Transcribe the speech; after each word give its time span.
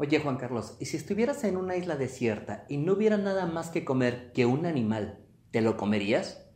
Oye 0.00 0.20
Juan 0.20 0.36
Carlos, 0.36 0.76
¿y 0.78 0.84
si 0.84 0.96
estuvieras 0.96 1.42
en 1.42 1.56
una 1.56 1.74
isla 1.76 1.96
desierta 1.96 2.64
y 2.68 2.76
no 2.76 2.92
hubiera 2.92 3.16
nada 3.16 3.46
más 3.46 3.70
que 3.70 3.84
comer 3.84 4.30
que 4.32 4.46
un 4.46 4.64
animal, 4.64 5.18
¿te 5.50 5.60
lo 5.60 5.76
comerías? 5.76 6.47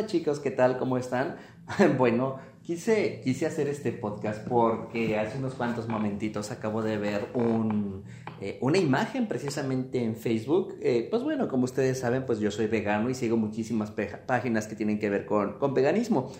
Hola 0.00 0.08
chicos, 0.08 0.40
¿qué 0.40 0.50
tal? 0.50 0.78
¿Cómo 0.78 0.96
están? 0.96 1.36
bueno, 1.98 2.38
quise, 2.62 3.20
quise 3.22 3.44
hacer 3.44 3.68
este 3.68 3.92
podcast 3.92 4.48
porque 4.48 5.18
hace 5.18 5.36
unos 5.36 5.52
cuantos 5.52 5.88
momentitos 5.88 6.50
acabo 6.50 6.80
de 6.80 6.96
ver 6.96 7.28
un, 7.34 8.04
eh, 8.40 8.56
una 8.62 8.78
imagen 8.78 9.28
precisamente 9.28 10.02
en 10.02 10.16
Facebook. 10.16 10.78
Eh, 10.80 11.06
pues 11.10 11.22
bueno, 11.22 11.48
como 11.48 11.64
ustedes 11.64 11.98
saben, 11.98 12.24
pues 12.24 12.40
yo 12.40 12.50
soy 12.50 12.66
vegano 12.66 13.10
y 13.10 13.14
sigo 13.14 13.36
muchísimas 13.36 13.90
páginas 13.90 14.66
que 14.66 14.74
tienen 14.74 14.98
que 14.98 15.10
ver 15.10 15.26
con, 15.26 15.58
con 15.58 15.74
veganismo. 15.74 16.32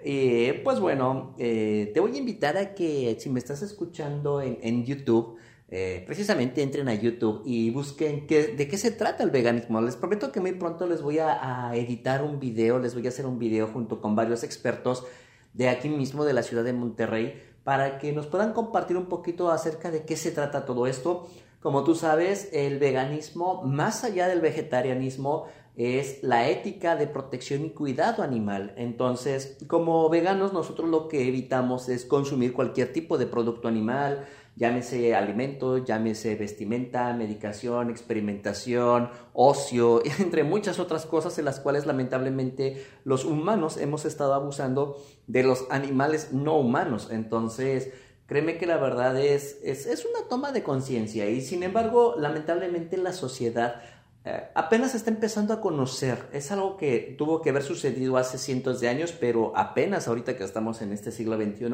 Eh, 0.00 0.60
pues 0.64 0.80
bueno, 0.80 1.36
te 1.38 2.00
voy 2.00 2.16
a 2.16 2.18
invitar 2.18 2.56
a 2.56 2.74
que 2.74 3.16
si 3.20 3.30
me 3.30 3.38
estás 3.38 3.62
escuchando 3.62 4.40
en, 4.40 4.58
en 4.60 4.84
YouTube, 4.84 5.36
eh, 5.68 6.04
precisamente 6.06 6.62
entren 6.62 6.88
a 6.88 6.94
YouTube 6.94 7.42
y 7.46 7.70
busquen 7.70 8.26
de 8.26 8.68
qué 8.68 8.76
se 8.76 8.90
trata 8.90 9.24
el 9.24 9.30
veganismo. 9.30 9.80
Les 9.80 9.96
prometo 9.96 10.30
que 10.30 10.40
muy 10.40 10.52
pronto 10.52 10.86
les 10.86 11.02
voy 11.02 11.18
a, 11.18 11.72
editar 11.74 12.22
un 12.22 12.38
video, 12.38 12.78
les 12.78 12.94
voy 12.94 13.06
a 13.06 13.08
hacer 13.08 13.26
un 13.26 13.38
video 13.38 13.66
junto 13.68 14.00
con 14.00 14.14
varios 14.14 14.44
expertos 14.44 15.04
de 15.52 15.68
aquí 15.68 15.88
mismo, 15.88 16.24
de 16.24 16.32
la 16.32 16.42
ciudad 16.42 16.64
de 16.64 16.72
Monterrey, 16.72 17.40
para 17.64 17.98
que 17.98 18.12
nos 18.12 18.26
puedan 18.26 18.52
compartir 18.52 18.96
un 18.96 19.06
poquito 19.06 19.50
acerca 19.50 19.90
de 19.90 20.04
qué 20.04 20.16
se 20.16 20.30
trata 20.30 20.66
todo 20.66 20.86
esto. 20.86 21.28
Como 21.60 21.82
tú 21.82 21.94
sabes, 21.94 22.50
el 22.52 22.78
veganismo, 22.78 23.62
más 23.62 24.04
allá 24.04 24.28
del 24.28 24.42
vegetarianismo, 24.42 25.46
es 25.76 26.22
la 26.22 26.48
ética 26.48 26.94
de 26.94 27.06
protección 27.06 27.64
y 27.64 27.70
cuidado 27.70 28.22
animal. 28.22 28.74
Entonces, 28.76 29.56
como 29.66 30.08
veganos, 30.08 30.52
nosotros 30.52 30.88
lo 30.88 31.08
que 31.08 31.26
evitamos 31.26 31.88
es 31.88 32.04
consumir 32.04 32.52
cualquier 32.52 32.92
tipo 32.92 33.18
de 33.18 33.26
producto 33.26 33.66
animal, 33.66 34.26
llámese 34.56 35.14
alimento, 35.14 35.78
llámese 35.78 36.36
vestimenta, 36.36 37.12
medicación, 37.12 37.90
experimentación, 37.90 39.10
ocio, 39.32 40.02
entre 40.18 40.44
muchas 40.44 40.78
otras 40.78 41.06
cosas 41.06 41.38
en 41.38 41.44
las 41.44 41.60
cuales 41.60 41.86
lamentablemente 41.86 42.84
los 43.04 43.24
humanos 43.24 43.76
hemos 43.76 44.04
estado 44.04 44.34
abusando 44.34 45.02
de 45.26 45.42
los 45.42 45.66
animales 45.70 46.32
no 46.32 46.56
humanos. 46.56 47.08
Entonces, 47.10 47.90
créeme 48.26 48.56
que 48.56 48.66
la 48.66 48.76
verdad 48.76 49.18
es, 49.18 49.58
es, 49.64 49.86
es 49.86 50.04
una 50.04 50.28
toma 50.28 50.52
de 50.52 50.62
conciencia 50.62 51.28
y 51.28 51.40
sin 51.40 51.62
embargo, 51.62 52.14
lamentablemente 52.18 52.96
la 52.96 53.12
sociedad 53.12 53.82
eh, 54.26 54.50
apenas 54.54 54.94
está 54.94 55.10
empezando 55.10 55.52
a 55.52 55.60
conocer. 55.60 56.28
Es 56.32 56.50
algo 56.50 56.78
que 56.78 57.14
tuvo 57.18 57.42
que 57.42 57.50
haber 57.50 57.62
sucedido 57.62 58.16
hace 58.16 58.38
cientos 58.38 58.80
de 58.80 58.88
años, 58.88 59.12
pero 59.12 59.52
apenas 59.54 60.08
ahorita 60.08 60.36
que 60.36 60.44
estamos 60.44 60.80
en 60.80 60.92
este 60.92 61.12
siglo 61.12 61.36
XXI, 61.36 61.66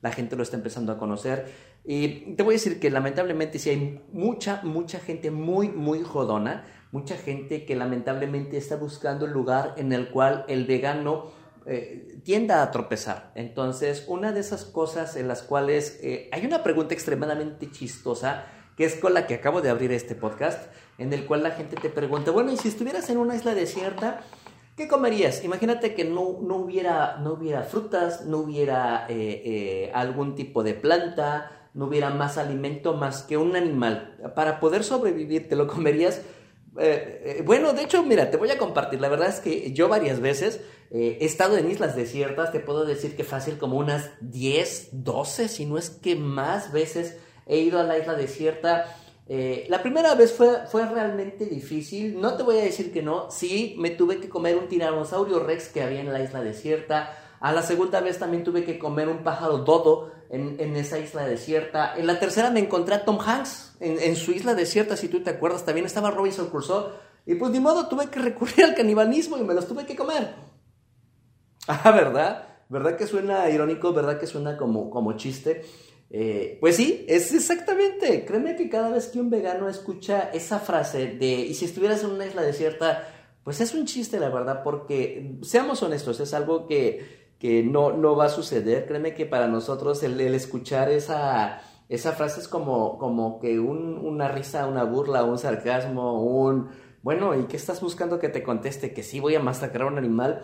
la 0.00 0.12
gente 0.12 0.34
lo 0.34 0.42
está 0.42 0.56
empezando 0.56 0.90
a 0.92 0.98
conocer. 0.98 1.52
Y 1.84 2.34
te 2.34 2.42
voy 2.42 2.54
a 2.54 2.56
decir 2.56 2.80
que 2.80 2.90
lamentablemente 2.90 3.58
sí 3.58 3.70
hay 3.70 4.02
mucha, 4.12 4.62
mucha 4.62 5.00
gente 5.00 5.30
muy, 5.30 5.68
muy 5.68 6.02
jodona, 6.02 6.64
mucha 6.92 7.16
gente 7.16 7.66
que 7.66 7.76
lamentablemente 7.76 8.56
está 8.56 8.76
buscando 8.76 9.26
el 9.26 9.32
lugar 9.32 9.74
en 9.76 9.92
el 9.92 10.08
cual 10.08 10.46
el 10.48 10.64
vegano 10.64 11.30
eh, 11.66 12.20
tienda 12.24 12.62
a 12.62 12.70
tropezar. 12.70 13.32
Entonces, 13.34 14.06
una 14.08 14.32
de 14.32 14.40
esas 14.40 14.64
cosas 14.64 15.14
en 15.16 15.28
las 15.28 15.42
cuales 15.42 16.00
eh, 16.02 16.30
hay 16.32 16.46
una 16.46 16.62
pregunta 16.62 16.94
extremadamente 16.94 17.70
chistosa, 17.70 18.46
que 18.78 18.84
es 18.84 18.94
con 18.94 19.12
la 19.12 19.26
que 19.26 19.34
acabo 19.34 19.60
de 19.60 19.70
abrir 19.70 19.90
este 19.90 20.14
podcast, 20.14 20.72
en 20.98 21.12
el 21.12 21.26
cual 21.26 21.42
la 21.42 21.50
gente 21.50 21.74
te 21.74 21.90
pregunta, 21.90 22.30
bueno, 22.30 22.52
y 22.52 22.56
si 22.56 22.68
estuvieras 22.68 23.10
en 23.10 23.18
una 23.18 23.34
isla 23.34 23.52
desierta, 23.52 24.20
¿qué 24.76 24.86
comerías? 24.86 25.42
Imagínate 25.42 25.96
que 25.96 26.04
no, 26.04 26.38
no, 26.40 26.54
hubiera, 26.58 27.16
no 27.16 27.32
hubiera 27.32 27.64
frutas, 27.64 28.24
no 28.24 28.38
hubiera 28.38 29.06
eh, 29.08 29.42
eh, 29.44 29.90
algún 29.94 30.36
tipo 30.36 30.62
de 30.62 30.74
planta, 30.74 31.70
no 31.74 31.86
hubiera 31.86 32.10
más 32.10 32.38
alimento 32.38 32.94
más 32.94 33.24
que 33.24 33.36
un 33.36 33.56
animal. 33.56 34.16
Para 34.36 34.60
poder 34.60 34.84
sobrevivir, 34.84 35.48
¿te 35.48 35.56
lo 35.56 35.66
comerías? 35.66 36.22
Eh, 36.78 37.42
bueno, 37.44 37.72
de 37.72 37.82
hecho, 37.82 38.04
mira, 38.04 38.30
te 38.30 38.36
voy 38.36 38.52
a 38.52 38.58
compartir. 38.58 39.00
La 39.00 39.08
verdad 39.08 39.28
es 39.28 39.40
que 39.40 39.72
yo 39.72 39.88
varias 39.88 40.20
veces 40.20 40.60
he 40.92 41.24
estado 41.24 41.58
en 41.58 41.68
islas 41.68 41.96
desiertas, 41.96 42.52
te 42.52 42.60
puedo 42.60 42.84
decir 42.84 43.16
que 43.16 43.24
fácil 43.24 43.58
como 43.58 43.76
unas 43.76 44.10
10, 44.20 44.90
12, 44.92 45.48
si 45.48 45.66
no 45.66 45.78
es 45.78 45.90
que 45.90 46.14
más 46.14 46.70
veces 46.70 47.18
he 47.48 47.58
ido 47.58 47.80
a 47.80 47.82
la 47.82 47.98
isla 47.98 48.14
desierta. 48.14 48.96
Eh, 49.26 49.66
la 49.68 49.82
primera 49.82 50.14
vez 50.14 50.32
fue, 50.32 50.66
fue 50.70 50.86
realmente 50.86 51.46
difícil, 51.46 52.20
no 52.20 52.34
te 52.34 52.42
voy 52.42 52.58
a 52.58 52.62
decir 52.62 52.92
que 52.92 53.02
no, 53.02 53.30
sí, 53.30 53.74
me 53.78 53.90
tuve 53.90 54.20
que 54.20 54.28
comer 54.28 54.56
un 54.56 54.68
tiranosaurio 54.68 55.40
rex 55.40 55.68
que 55.68 55.82
había 55.82 56.00
en 56.00 56.10
la 56.10 56.22
isla 56.22 56.40
desierta, 56.40 57.14
a 57.40 57.52
la 57.52 57.62
segunda 57.62 58.00
vez 58.00 58.18
también 58.18 58.42
tuve 58.42 58.64
que 58.64 58.78
comer 58.78 59.06
un 59.08 59.18
pájaro 59.18 59.58
dodo 59.58 60.12
en, 60.30 60.56
en 60.58 60.76
esa 60.76 60.98
isla 60.98 61.26
desierta, 61.26 61.94
en 61.98 62.06
la 62.06 62.18
tercera 62.18 62.50
me 62.50 62.60
encontré 62.60 62.94
a 62.94 63.04
Tom 63.04 63.18
Hanks 63.20 63.76
en, 63.80 63.98
en, 64.00 64.16
su 64.16 64.32
isla 64.32 64.54
desierta, 64.54 64.96
si 64.96 65.08
tú 65.08 65.22
te 65.22 65.28
acuerdas, 65.28 65.66
también 65.66 65.84
estaba 65.84 66.10
Robinson 66.10 66.48
Crusoe, 66.48 66.92
y 67.26 67.34
pues 67.34 67.52
ni 67.52 67.60
modo 67.60 67.86
tuve 67.86 68.08
que 68.08 68.20
recurrir 68.20 68.64
al 68.64 68.74
canibalismo 68.74 69.36
y 69.36 69.44
me 69.44 69.52
los 69.52 69.68
tuve 69.68 69.84
que 69.84 69.96
comer. 69.96 70.34
Ah, 71.70 71.90
¿verdad? 71.90 72.48
¿Verdad 72.70 72.96
que 72.96 73.06
suena 73.06 73.50
irónico? 73.50 73.92
¿Verdad 73.92 74.18
que 74.18 74.26
suena 74.26 74.56
como, 74.56 74.88
como 74.88 75.18
chiste? 75.18 75.66
Eh, 76.10 76.56
pues 76.60 76.76
sí, 76.76 77.04
es 77.08 77.32
exactamente. 77.34 78.24
Créeme 78.24 78.56
que 78.56 78.68
cada 78.68 78.90
vez 78.90 79.08
que 79.08 79.20
un 79.20 79.30
vegano 79.30 79.68
escucha 79.68 80.30
esa 80.32 80.58
frase 80.58 81.06
de, 81.06 81.26
y 81.26 81.54
si 81.54 81.66
estuvieras 81.66 82.02
en 82.02 82.10
una 82.10 82.26
isla 82.26 82.42
desierta, 82.42 83.06
pues 83.44 83.60
es 83.60 83.74
un 83.74 83.86
chiste, 83.86 84.18
la 84.20 84.30
verdad, 84.30 84.62
porque 84.62 85.38
seamos 85.42 85.82
honestos, 85.82 86.20
es 86.20 86.34
algo 86.34 86.66
que, 86.66 87.34
que 87.38 87.62
no, 87.62 87.92
no 87.92 88.16
va 88.16 88.26
a 88.26 88.30
suceder. 88.30 88.86
Créeme 88.86 89.14
que 89.14 89.26
para 89.26 89.48
nosotros 89.48 90.02
el, 90.02 90.20
escuchar 90.34 90.90
esa, 90.90 91.62
esa 91.88 92.12
frase 92.12 92.40
es 92.40 92.48
como, 92.48 92.98
como 92.98 93.38
que 93.40 93.58
un, 93.58 93.98
una 93.98 94.28
risa, 94.28 94.66
una 94.66 94.84
burla, 94.84 95.24
un 95.24 95.38
sarcasmo, 95.38 96.22
un, 96.22 96.70
bueno, 97.02 97.38
¿y 97.38 97.44
qué 97.44 97.56
estás 97.56 97.80
buscando 97.80 98.18
que 98.18 98.28
te 98.28 98.42
conteste? 98.42 98.92
Que 98.92 99.02
sí 99.02 99.20
voy 99.20 99.34
a 99.34 99.40
masacrar 99.40 99.88
a 99.88 99.90
un 99.90 99.98
animal. 99.98 100.42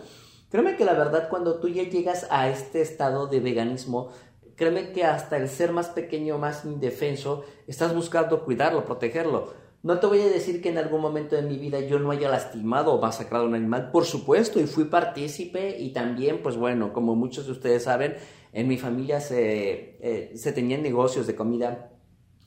Créeme 0.50 0.76
que 0.76 0.84
la 0.84 0.94
verdad, 0.94 1.28
cuando 1.28 1.58
tú 1.58 1.69
ya 1.69 1.82
llegas 1.82 2.26
a 2.31 2.48
este 2.48 2.81
estado 2.81 3.26
de 3.26 3.41
veganismo, 3.41 4.12
créeme 4.56 4.92
que 4.92 5.04
hasta 5.04 5.37
el 5.37 5.48
ser 5.48 5.72
más 5.72 5.88
pequeño, 5.88 6.38
más 6.38 6.65
indefenso, 6.65 7.44
estás 7.66 7.94
buscando 7.94 8.44
cuidarlo, 8.44 8.84
protegerlo. 8.84 9.53
No 9.82 10.00
te 10.00 10.06
voy 10.06 10.20
a 10.22 10.26
decir 10.26 10.62
que 10.62 10.70
en 10.70 10.78
algún 10.78 11.03
momento 11.03 11.37
de 11.37 11.42
mi 11.42 11.59
vida 11.59 11.81
yo 11.81 11.98
no 11.98 12.10
haya 12.10 12.31
lastimado 12.31 12.94
o 12.94 13.00
masacrado 13.03 13.44
a 13.44 13.48
un 13.48 13.54
animal, 13.54 13.91
por 13.91 14.06
supuesto, 14.06 14.59
y 14.59 14.66
fui 14.66 14.84
partícipe 14.84 15.78
y 15.78 15.93
también, 15.93 16.43
pues 16.43 16.56
bueno, 16.56 16.94
como 16.94 17.14
muchos 17.14 17.44
de 17.47 17.53
ustedes 17.53 17.82
saben, 17.82 18.16
en 18.53 18.66
mi 18.66 18.78
familia 18.78 19.20
se, 19.20 19.98
eh, 20.00 20.53
tenían 20.54 20.82
negocios 20.82 21.26
de 21.26 21.34
comida. 21.34 21.91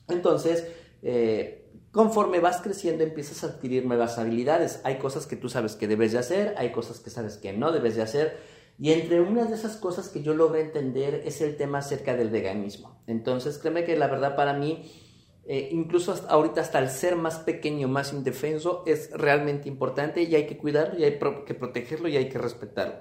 Entonces, 0.08 0.66
eh, 1.02 1.70
conforme 1.92 2.40
vas 2.40 2.60
creciendo 2.60 3.04
empiezas 3.04 3.44
a 3.44 3.48
adquirir 3.48 3.86
nuevas 3.86 4.18
habilidades. 4.18 4.80
Hay 4.84 4.98
cosas 4.98 5.26
que 5.26 5.36
tú 5.36 5.48
sabes 5.48 5.76
que 5.76 5.86
debes 5.86 6.12
de 6.12 6.18
hacer, 6.18 6.54
hay 6.58 6.72
cosas 6.72 6.98
que 6.98 7.10
sabes 7.10 7.36
que 7.36 7.52
no 7.52 7.70
debes 7.70 7.94
de 7.94 8.02
hacer 8.02 8.57
y 8.78 8.92
entre 8.92 9.20
una 9.20 9.44
de 9.44 9.54
esas 9.54 9.76
cosas 9.76 10.08
que 10.08 10.22
yo 10.22 10.34
logré 10.34 10.60
entender 10.60 11.22
es 11.24 11.40
el 11.40 11.56
tema 11.56 11.78
acerca 11.78 12.14
del 12.14 12.30
veganismo. 12.30 13.02
Entonces, 13.06 13.58
créeme 13.58 13.84
que 13.84 13.96
la 13.96 14.06
verdad 14.06 14.36
para 14.36 14.52
mí, 14.52 14.90
eh, 15.46 15.70
incluso 15.72 16.14
ahorita 16.28 16.60
hasta 16.60 16.78
el 16.78 16.88
ser 16.88 17.16
más 17.16 17.40
pequeño, 17.40 17.88
más 17.88 18.12
indefenso, 18.12 18.84
es 18.86 19.10
realmente 19.12 19.68
importante 19.68 20.22
y 20.22 20.34
hay 20.34 20.46
que 20.46 20.58
cuidarlo 20.58 20.98
y 20.98 21.04
hay 21.04 21.18
que 21.44 21.54
protegerlo 21.54 22.08
y 22.08 22.16
hay 22.16 22.28
que 22.28 22.38
respetarlo. 22.38 23.00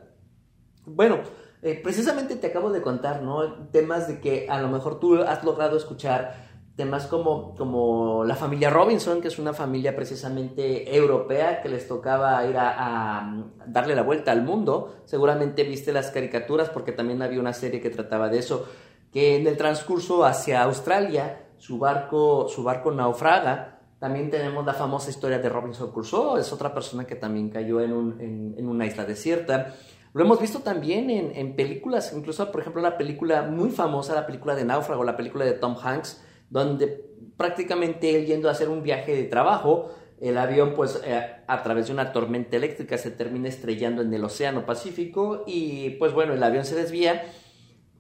Bueno, 0.86 1.22
eh, 1.62 1.80
precisamente 1.84 2.36
te 2.36 2.48
acabo 2.48 2.72
de 2.72 2.82
contar, 2.82 3.22
¿no? 3.22 3.68
Temas 3.70 4.08
de 4.08 4.20
que 4.20 4.48
a 4.50 4.62
lo 4.62 4.70
mejor 4.70 5.00
tú 5.00 5.22
has 5.22 5.44
logrado 5.44 5.76
escuchar 5.78 6.47
temas 6.78 7.08
como, 7.08 7.56
como 7.56 8.24
la 8.24 8.36
familia 8.36 8.70
Robinson, 8.70 9.20
que 9.20 9.30
es 9.30 9.40
una 9.40 9.52
familia 9.52 9.96
precisamente 9.96 10.96
europea 10.96 11.60
que 11.64 11.70
les 11.70 11.88
tocaba 11.88 12.46
ir 12.46 12.56
a, 12.56 13.44
darle 13.66 13.96
la 13.96 14.04
vuelta 14.04 14.32
al 14.32 14.44
mundo. 14.44 14.96
Seguramente 15.06 15.64
viste 15.64 15.92
las 15.92 16.12
caricaturas 16.12 16.70
porque 16.70 16.92
también 16.92 17.24
había 17.24 17.40
una 17.40 17.54
serie 17.54 17.82
que 17.82 17.90
trataba 17.90 18.30
de 18.30 18.38
eso, 18.38 18.68
que 19.12 19.38
en 19.38 19.48
el 19.48 19.58
transcurso 19.58 20.24
hacia 20.24 20.62
Australia 20.62 21.48
su 21.58 21.80
barco, 21.80 22.48
su 22.48 22.64
barco 22.64 22.92
naufraga. 22.92 23.80
También 23.98 24.30
tenemos 24.30 24.64
la 24.64 24.76
famosa 24.76 25.10
historia 25.10 25.40
de 25.40 25.50
Robinson 25.50 25.92
Crusoe, 25.92 26.40
es 26.40 26.54
otra 26.54 26.72
persona 26.72 27.06
que 27.06 27.16
también 27.16 27.50
cayó 27.50 27.82
en, 27.82 27.92
un, 27.92 28.22
en, 28.56 28.70
una 28.70 28.86
isla 28.86 29.04
desierta. 29.04 29.74
Lo 30.14 30.24
hemos 30.24 30.40
visto 30.40 30.60
también 30.60 31.10
en, 31.10 31.36
en 31.36 31.56
películas, 31.56 32.14
incluso 32.16 32.52
por 32.52 32.62
ejemplo 32.62 32.84
la 32.84 32.98
película 32.98 33.42
muy 33.42 33.72
famosa, 33.72 34.14
la 34.14 34.28
película 34.28 34.54
de 34.54 34.64
Náufrago, 34.64 35.04
la 35.04 35.18
película 35.18 35.44
de 35.44 35.54
Tom 35.54 35.76
Hanks, 35.82 36.22
donde 36.50 37.06
prácticamente 37.36 38.16
él 38.16 38.26
yendo 38.26 38.50
a 38.50 38.52
hacer 38.52 38.70
un 38.70 38.84
viaje 38.84 39.16
de 39.16 39.24
trabajo, 39.24 39.92
el 40.20 40.38
avión 40.38 40.74
pues 40.76 41.00
eh, 41.06 41.22
a 41.46 41.64
través 41.64 41.88
de 41.88 41.94
una 41.94 42.12
tormenta 42.12 42.58
eléctrica 42.58 42.98
se 42.98 43.12
termina 43.12 43.50
estrellando 43.50 44.02
en 44.02 44.14
el 44.14 44.24
Océano 44.24 44.66
Pacífico 44.66 45.44
y 45.46 45.92
pues 45.92 46.14
bueno, 46.14 46.34
el 46.34 46.42
avión 46.42 46.66
se 46.66 46.76
desvía 46.76 47.24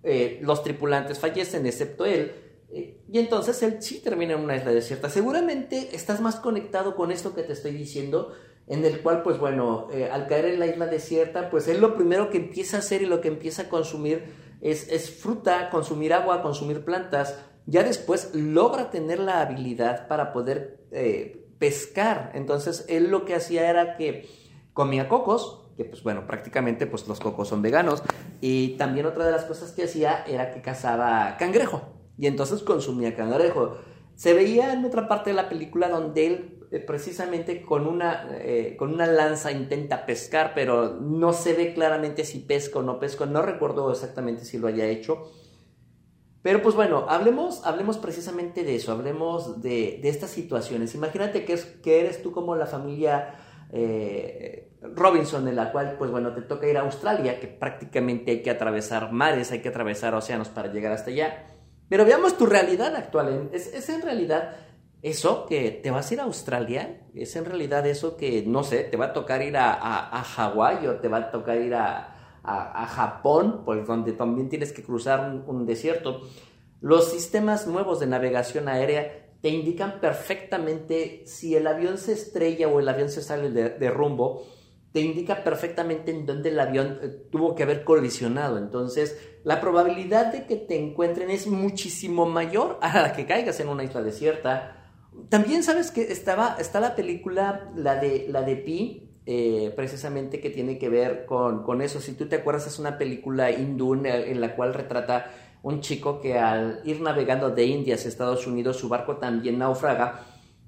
eh, 0.03 0.39
los 0.41 0.63
tripulantes 0.63 1.19
fallecen, 1.19 1.65
excepto 1.65 2.05
él. 2.05 2.31
Eh, 2.71 3.01
y 3.11 3.19
entonces 3.19 3.61
él 3.61 3.81
sí 3.81 3.99
termina 3.99 4.33
en 4.33 4.39
una 4.39 4.55
isla 4.55 4.71
desierta. 4.71 5.09
Seguramente 5.09 5.89
estás 5.95 6.21
más 6.21 6.37
conectado 6.37 6.95
con 6.95 7.11
esto 7.11 7.35
que 7.35 7.43
te 7.43 7.53
estoy 7.53 7.71
diciendo, 7.71 8.33
en 8.67 8.83
el 8.83 9.01
cual, 9.01 9.21
pues 9.23 9.37
bueno, 9.37 9.87
al 10.11 10.27
caer 10.27 10.45
en 10.45 10.59
la 10.59 10.67
isla 10.67 10.87
desierta, 10.87 11.49
pues 11.49 11.67
él 11.67 11.79
lo 11.79 11.95
primero 11.95 12.29
que 12.29 12.37
empieza 12.37 12.77
a 12.77 12.79
hacer 12.79 13.01
y 13.01 13.05
lo 13.05 13.21
que 13.21 13.29
empieza 13.29 13.63
a 13.63 13.69
consumir 13.69 14.25
es, 14.59 14.89
es 14.89 15.09
fruta, 15.09 15.69
consumir 15.69 16.13
agua, 16.13 16.41
consumir 16.41 16.83
plantas. 16.83 17.37
Ya 17.67 17.83
después 17.83 18.33
logra 18.33 18.89
tener 18.89 19.19
la 19.19 19.41
habilidad 19.41 20.07
para 20.07 20.33
poder 20.33 20.79
pescar. 21.59 22.31
Entonces 22.33 22.85
él 22.87 23.09
lo 23.09 23.25
que 23.25 23.35
hacía 23.35 23.69
era 23.69 23.97
que 23.97 24.27
comía 24.73 25.09
cocos, 25.09 25.65
que 25.75 25.85
pues 25.85 26.03
bueno, 26.03 26.25
prácticamente 26.27 26.87
pues 26.87 27.07
los 27.07 27.19
cocos 27.19 27.47
son 27.49 27.61
veganos. 27.61 28.03
Y 28.41 28.77
también 28.77 29.05
otra 29.05 29.25
de 29.25 29.31
las 29.31 29.45
cosas 29.45 29.71
que 29.71 29.83
hacía 29.83 30.23
era 30.25 30.51
que 30.51 30.61
cazaba 30.61 31.37
cangrejo. 31.37 31.81
Y 32.17 32.27
entonces 32.27 32.63
consumía 32.63 33.15
cangrejo. 33.15 33.77
Se 34.15 34.33
veía 34.33 34.73
en 34.73 34.83
otra 34.83 35.07
parte 35.07 35.29
de 35.29 35.35
la 35.35 35.49
película 35.49 35.89
donde 35.89 36.27
él 36.27 36.67
eh, 36.71 36.79
precisamente 36.79 37.61
con 37.61 37.87
una, 37.87 38.27
eh, 38.31 38.75
con 38.77 38.93
una 38.93 39.05
lanza 39.05 39.51
intenta 39.51 40.05
pescar, 40.05 40.53
pero 40.53 40.95
no 40.99 41.31
se 41.31 41.53
ve 41.53 41.73
claramente 41.73 42.25
si 42.25 42.39
pesca 42.39 42.79
o 42.79 42.81
no 42.81 42.99
pesca. 42.99 43.25
No 43.25 43.41
recuerdo 43.41 43.91
exactamente 43.91 44.43
si 44.43 44.57
lo 44.57 44.67
haya 44.67 44.85
hecho. 44.85 45.31
Pero 46.41 46.61
pues 46.61 46.75
bueno, 46.75 47.05
hablemos, 47.09 47.65
hablemos 47.65 47.97
precisamente 47.97 48.63
de 48.63 48.75
eso, 48.75 48.91
hablemos 48.91 49.61
de, 49.61 49.99
de 50.01 50.09
estas 50.09 50.29
situaciones. 50.29 50.95
Imagínate 50.95 51.45
que, 51.45 51.53
es, 51.53 51.65
que 51.65 51.99
eres 51.99 52.21
tú 52.21 52.31
como 52.31 52.55
la 52.55 52.67
familia 52.67 53.35
eh, 53.71 54.69
Robinson, 54.81 55.47
en 55.47 55.55
la 55.55 55.71
cual, 55.71 55.95
pues 55.97 56.11
bueno, 56.11 56.33
te 56.33 56.41
toca 56.41 56.67
ir 56.67 56.77
a 56.77 56.81
Australia, 56.81 57.39
que 57.39 57.47
prácticamente 57.47 58.31
hay 58.31 58.41
que 58.41 58.49
atravesar 58.49 59.11
mares, 59.11 59.51
hay 59.51 59.61
que 59.61 59.69
atravesar 59.69 60.13
océanos 60.13 60.49
para 60.49 60.71
llegar 60.71 60.91
hasta 60.91 61.09
allá. 61.11 61.47
Pero 61.89 62.05
veamos 62.05 62.37
tu 62.37 62.45
realidad 62.45 62.95
actual. 62.95 63.49
¿Es, 63.53 63.89
en 63.89 64.01
realidad 64.01 64.55
eso 65.01 65.45
que 65.45 65.71
te 65.71 65.91
vas 65.91 66.09
a 66.09 66.13
ir 66.13 66.19
a 66.19 66.23
Australia? 66.23 67.01
¿Es 67.15 67.35
en 67.35 67.45
realidad 67.45 67.85
eso 67.87 68.17
que, 68.17 68.43
no 68.45 68.63
sé, 68.63 68.83
te 68.83 68.97
va 68.97 69.07
a 69.07 69.13
tocar 69.13 69.41
ir 69.41 69.57
a, 69.57 69.73
a, 69.73 70.23
Hawái 70.23 70.85
o 70.87 70.95
te 70.97 71.07
va 71.07 71.17
a 71.17 71.31
tocar 71.31 71.57
ir 71.57 71.73
a, 71.75 72.16
Japón, 72.47 73.63
pues 73.65 73.85
donde 73.85 74.13
también 74.13 74.49
tienes 74.49 74.71
que 74.71 74.83
cruzar 74.83 75.43
un 75.45 75.65
desierto? 75.65 76.21
Los 76.79 77.11
sistemas 77.11 77.67
nuevos 77.67 77.99
de 77.99 78.07
navegación 78.07 78.67
aérea 78.69 79.27
te 79.41 79.49
indican 79.49 79.99
perfectamente 79.99 81.23
si 81.25 81.55
el 81.55 81.67
avión 81.67 81.97
se 81.97 82.13
estrella 82.13 82.67
o 82.67 82.79
el 82.79 82.89
avión 82.89 83.09
se 83.09 83.21
sale 83.21 83.49
de, 83.51 83.89
rumbo, 83.89 84.45
te 84.91 85.01
indica 85.01 85.43
perfectamente 85.43 86.11
en 86.11 86.25
dónde 86.25 86.49
el 86.49 86.59
avión 86.59 86.99
eh, 87.01 87.07
tuvo 87.31 87.55
que 87.55 87.63
haber 87.63 87.83
colisionado. 87.83 88.57
Entonces, 88.57 89.17
la 89.43 89.61
probabilidad 89.61 90.31
de 90.31 90.45
que 90.45 90.55
te 90.55 90.77
encuentren 90.77 91.29
es 91.29 91.47
muchísimo 91.47 92.25
mayor 92.25 92.79
a 92.81 93.01
la 93.01 93.13
que 93.13 93.25
caigas 93.25 93.59
en 93.59 93.69
una 93.69 93.83
isla 93.83 94.01
desierta. 94.01 94.91
También 95.29 95.63
sabes 95.63 95.91
que 95.91 96.11
estaba, 96.11 96.57
está 96.59 96.79
la 96.79 96.95
película, 96.95 97.71
la 97.75 97.95
de, 97.95 98.27
la 98.29 98.41
de 98.41 98.55
Pi, 98.55 99.06
eh, 99.29 99.73
precisamente 99.75 100.39
que 100.39 100.49
tiene 100.49 100.77
que 100.77 100.87
ver 100.87 101.25
con, 101.25 101.63
con, 101.63 101.81
eso. 101.81 101.99
Si 101.99 102.13
tú 102.13 102.29
te 102.29 102.37
acuerdas, 102.37 102.65
es 102.65 102.79
una 102.79 102.97
película 102.97 103.51
hindú 103.51 103.93
en 103.93 104.39
la 104.39 104.55
cual 104.55 104.73
retrata 104.73 105.29
un 105.63 105.81
chico 105.81 106.21
que 106.21 106.37
al 106.39 106.79
ir 106.85 107.01
navegando 107.01 107.49
de 107.49 107.65
Indias 107.65 108.05
a 108.05 108.07
Estados 108.07 108.47
Unidos 108.47 108.77
su 108.77 108.87
barco 108.87 109.17
también 109.17 109.59
naufraga, 109.59 110.23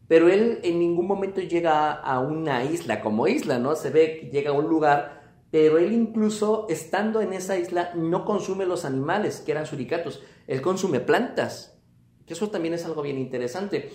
pero 0.10 0.28
él 0.28 0.60
en 0.64 0.78
ningún 0.78 1.08
momento 1.08 1.40
llega 1.40 1.94
a 1.94 2.20
una 2.20 2.66
isla 2.66 3.00
como 3.00 3.30
isla, 3.30 3.60
¿no? 3.60 3.78
Se 3.78 3.92
ve 3.92 4.20
que 4.20 4.28
llega 4.30 4.50
a 4.50 4.54
un 4.54 4.68
lugar, 4.68 5.22
pero 5.52 5.78
él 5.78 5.94
incluso 5.94 6.66
estando 6.68 7.22
en 7.22 7.32
esa 7.32 7.58
isla 7.58 7.94
no 7.96 8.26
consume 8.26 8.66
los 8.66 8.84
animales, 8.84 9.40
que 9.40 9.54
eran 9.54 9.68
suricatos, 9.68 10.22
él 10.48 10.62
consume 10.62 11.00
plantas, 11.00 11.80
que 12.26 12.34
eso 12.34 12.50
también 12.50 12.74
es 12.74 12.86
algo 12.86 13.04
bien 13.04 13.20
interesante. 13.20 13.90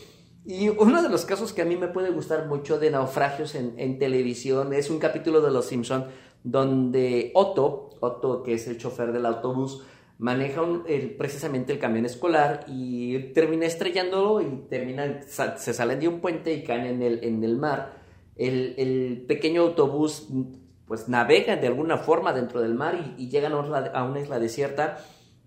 Y 0.46 0.68
uno 0.68 1.02
de 1.02 1.08
los 1.08 1.24
casos 1.24 1.54
que 1.54 1.62
a 1.62 1.64
mí 1.64 1.76
me 1.76 1.88
puede 1.88 2.10
gustar 2.10 2.46
mucho 2.46 2.78
de 2.78 2.90
naufragios 2.90 3.54
en, 3.54 3.98
televisión 3.98 4.74
es 4.74 4.90
un 4.90 4.98
capítulo 4.98 5.40
de 5.40 5.50
Los 5.50 5.66
Simpson 5.66 6.06
donde 6.42 7.30
Otto, 7.34 7.90
Otto 8.00 8.42
que 8.42 8.52
es 8.52 8.66
el 8.68 8.76
chofer 8.76 9.12
del 9.12 9.24
autobús, 9.24 9.84
maneja 10.18 10.60
precisamente 11.16 11.72
el 11.72 11.78
camión 11.78 12.04
escolar 12.04 12.66
y 12.68 13.32
termina 13.32 13.64
estrellándolo 13.64 14.42
y 14.42 14.66
terminan, 14.68 15.20
se 15.26 15.72
salen 15.72 16.00
de 16.00 16.08
un 16.08 16.20
puente 16.20 16.52
y 16.52 16.62
caen 16.62 16.86
en 16.86 17.02
el, 17.02 17.24
en 17.24 17.42
el 17.42 17.56
mar. 17.56 18.02
El, 18.36 19.24
pequeño 19.26 19.62
autobús 19.62 20.28
pues 20.86 21.08
navega 21.08 21.56
de 21.56 21.68
alguna 21.68 21.96
forma 21.96 22.34
dentro 22.34 22.60
del 22.60 22.74
mar 22.74 23.14
y, 23.16 23.30
llegan 23.30 23.52
a 23.54 24.04
una 24.04 24.20
isla 24.20 24.38
desierta, 24.38 24.98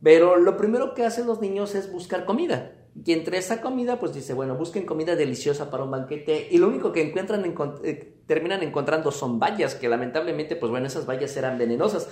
pero 0.01 0.37
lo 0.37 0.57
primero 0.57 0.95
que 0.95 1.05
hacen 1.05 1.27
los 1.27 1.39
niños 1.39 1.75
es 1.75 1.91
buscar 1.91 2.25
comida. 2.25 2.73
Y 3.05 3.13
entre 3.13 3.37
esa 3.37 3.61
comida, 3.61 3.99
pues 3.99 4.13
dice, 4.13 4.33
bueno, 4.33 4.55
busquen 4.55 4.85
comida 4.85 5.15
deliciosa 5.15 5.69
para 5.69 5.83
un 5.83 5.91
banquete. 5.91 6.47
Y 6.49 6.57
lo 6.57 6.67
único 6.67 6.91
que 6.91 7.01
encuentran, 7.01 7.43
eh, 7.83 8.13
terminan 8.25 8.63
encontrando 8.63 9.11
son 9.11 9.39
bayas, 9.39 9.75
que 9.75 9.87
lamentablemente, 9.87 10.55
pues 10.55 10.71
bueno, 10.71 10.87
esas 10.87 11.05
bayas 11.05 11.35
eran 11.37 11.57
venenosas. 11.57 12.09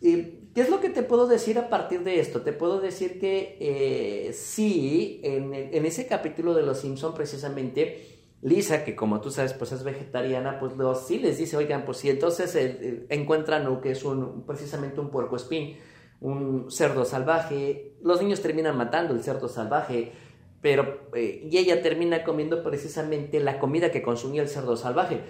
¿Qué 0.00 0.60
es 0.60 0.68
lo 0.68 0.80
que 0.80 0.90
te 0.90 1.02
puedo 1.02 1.26
decir 1.26 1.58
a 1.58 1.70
partir 1.70 2.04
de 2.04 2.20
esto? 2.20 2.42
Te 2.42 2.52
puedo 2.52 2.78
decir 2.78 3.18
que 3.18 3.56
eh, 3.58 4.32
sí, 4.34 5.20
en, 5.24 5.54
ese 5.54 6.06
capítulo 6.06 6.52
de 6.52 6.62
Los 6.62 6.80
Simpson 6.80 7.14
precisamente, 7.14 8.20
Lisa, 8.42 8.84
que 8.84 8.94
como 8.94 9.22
tú 9.22 9.30
sabes, 9.30 9.54
pues 9.54 9.72
es 9.72 9.82
vegetariana, 9.82 10.58
pues 10.60 10.76
los, 10.76 11.06
sí 11.06 11.18
les 11.18 11.38
dice, 11.38 11.56
oigan, 11.56 11.86
pues 11.86 11.98
sí, 11.98 12.10
entonces 12.10 12.54
eh, 12.54 13.06
encuentran 13.08 13.64
lo 13.64 13.80
que 13.80 13.92
es 13.92 14.04
un, 14.04 14.44
precisamente 14.44 15.00
un 15.00 15.08
puerco 15.08 15.36
espín, 15.36 15.78
un 16.20 16.70
cerdo 16.70 17.04
salvaje, 17.04 17.96
los 18.02 18.22
niños 18.22 18.40
terminan 18.40 18.76
matando 18.76 19.14
el 19.14 19.22
cerdo 19.22 19.48
salvaje, 19.48 20.12
pero, 20.60 21.10
y 21.14 21.56
ella 21.56 21.82
termina 21.82 22.24
comiendo 22.24 22.62
precisamente 22.62 23.40
la 23.40 23.58
comida 23.58 23.90
que 23.90 24.02
consumía 24.02 24.42
el 24.42 24.48
cerdo 24.48 24.76
salvaje. 24.76 25.20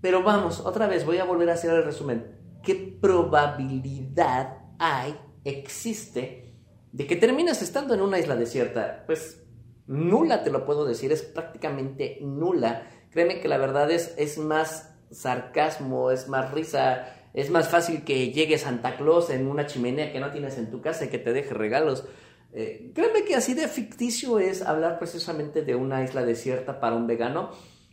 Pero 0.00 0.22
vamos, 0.22 0.60
otra 0.60 0.86
vez, 0.86 1.04
voy 1.04 1.18
a 1.18 1.24
volver 1.24 1.50
a 1.50 1.54
hacer 1.54 1.70
el 1.74 1.84
resumen 1.84 2.40
qué 2.62 2.98
probabilidad 3.00 4.58
hay, 4.78 5.18
existe, 5.44 6.54
de 6.92 7.06
que 7.06 7.16
termines 7.16 7.62
estando 7.62 7.94
en 7.94 8.00
una 8.00 8.18
isla 8.18 8.36
desierta. 8.36 9.04
Pues 9.06 9.42
nula, 9.86 10.42
te 10.42 10.50
lo 10.50 10.64
puedo 10.64 10.84
decir, 10.84 11.12
es 11.12 11.22
prácticamente 11.22 12.18
nula. 12.22 12.86
Créeme 13.10 13.40
que 13.40 13.48
la 13.48 13.58
verdad 13.58 13.90
es, 13.90 14.14
es 14.16 14.38
más 14.38 14.94
sarcasmo, 15.10 16.10
es 16.10 16.28
más 16.28 16.52
risa, 16.52 17.08
es 17.34 17.50
más 17.50 17.68
fácil 17.68 18.04
que 18.04 18.32
llegue 18.32 18.58
Santa 18.58 18.96
Claus 18.96 19.30
en 19.30 19.46
una 19.46 19.66
chimenea 19.66 20.12
que 20.12 20.20
no 20.20 20.30
tienes 20.30 20.58
en 20.58 20.70
tu 20.70 20.80
casa 20.80 21.04
y 21.04 21.08
que 21.08 21.18
te 21.18 21.32
deje 21.32 21.54
regalos. 21.54 22.04
Eh, 22.52 22.90
créeme 22.94 23.24
que 23.24 23.36
así 23.36 23.54
de 23.54 23.68
ficticio 23.68 24.38
es 24.38 24.62
hablar 24.62 24.98
precisamente 24.98 25.62
de 25.62 25.74
una 25.74 26.02
isla 26.02 26.24
desierta 26.24 26.80
para 26.80 26.96
un 26.96 27.06
vegano 27.06 27.50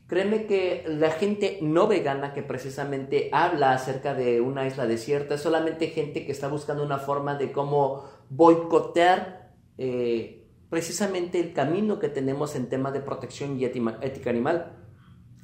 Créeme 0.07 0.45
que 0.45 0.85
la 0.87 1.11
gente 1.11 1.59
no 1.61 1.85
vegana 1.85 2.33
que 2.33 2.41
precisamente 2.41 3.29
habla 3.33 3.73
acerca 3.73 4.13
de 4.13 4.39
una 4.39 4.65
isla 4.65 4.87
desierta 4.87 5.35
es 5.35 5.41
solamente 5.41 5.87
gente 5.87 6.25
que 6.25 6.31
está 6.31 6.47
buscando 6.47 6.83
una 6.83 6.97
forma 6.97 7.35
de 7.35 7.51
cómo 7.51 8.05
boicotear 8.29 9.51
eh, 9.77 10.47
precisamente 10.69 11.41
el 11.41 11.51
camino 11.51 11.99
que 11.99 12.07
tenemos 12.07 12.55
en 12.55 12.69
tema 12.69 12.91
de 12.91 13.01
protección 13.01 13.59
y 13.59 13.65
ética 13.65 14.29
animal. 14.29 14.86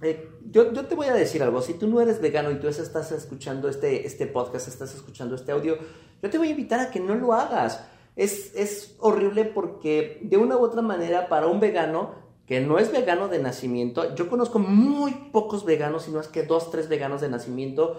Eh, 0.02 0.30
yo, 0.52 0.72
te 0.72 0.96
voy 0.96 1.08
a 1.08 1.14
decir 1.14 1.42
algo, 1.44 1.62
si 1.62 1.74
tú 1.76 1.88
no 1.88 2.02
eres 2.02 2.20
vegano 2.20 2.52
y 2.52 2.60
tú 2.60 2.68
estás 2.68 3.12
escuchando 3.12 3.70
este, 3.70 4.06
este 4.06 4.28
podcast, 4.28 4.68
estás 4.68 4.94
escuchando 4.94 5.36
este 5.36 5.52
audio, 5.52 5.78
yo 6.22 6.30
te 6.30 6.38
voy 6.38 6.48
a 6.48 6.52
invitar 6.52 6.80
a 6.80 6.92
que 6.92 7.00
no 7.00 7.16
lo 7.16 7.34
hagas. 7.34 7.86
Es, 8.16 8.54
es 8.56 8.96
horrible 9.00 9.46
porque 9.46 10.20
de 10.24 10.38
una 10.38 10.58
u 10.58 10.62
otra 10.62 10.82
manera 10.82 11.30
para 11.30 11.48
un 11.48 11.60
vegano 11.60 12.12
que 12.46 12.60
no 12.60 12.78
es 12.78 12.92
vegano 12.92 13.30
de 13.30 13.40
nacimiento. 13.40 14.14
Yo 14.16 14.30
conozco 14.30 14.60
muy 14.60 15.12
pocos 15.32 15.66
veganos, 15.66 16.04
sino 16.04 16.20
es 16.20 16.28
que 16.28 16.44
dos, 16.44 16.70
tres 16.70 16.90
veganos 16.90 17.22
de 17.22 17.30
nacimiento. 17.30 17.98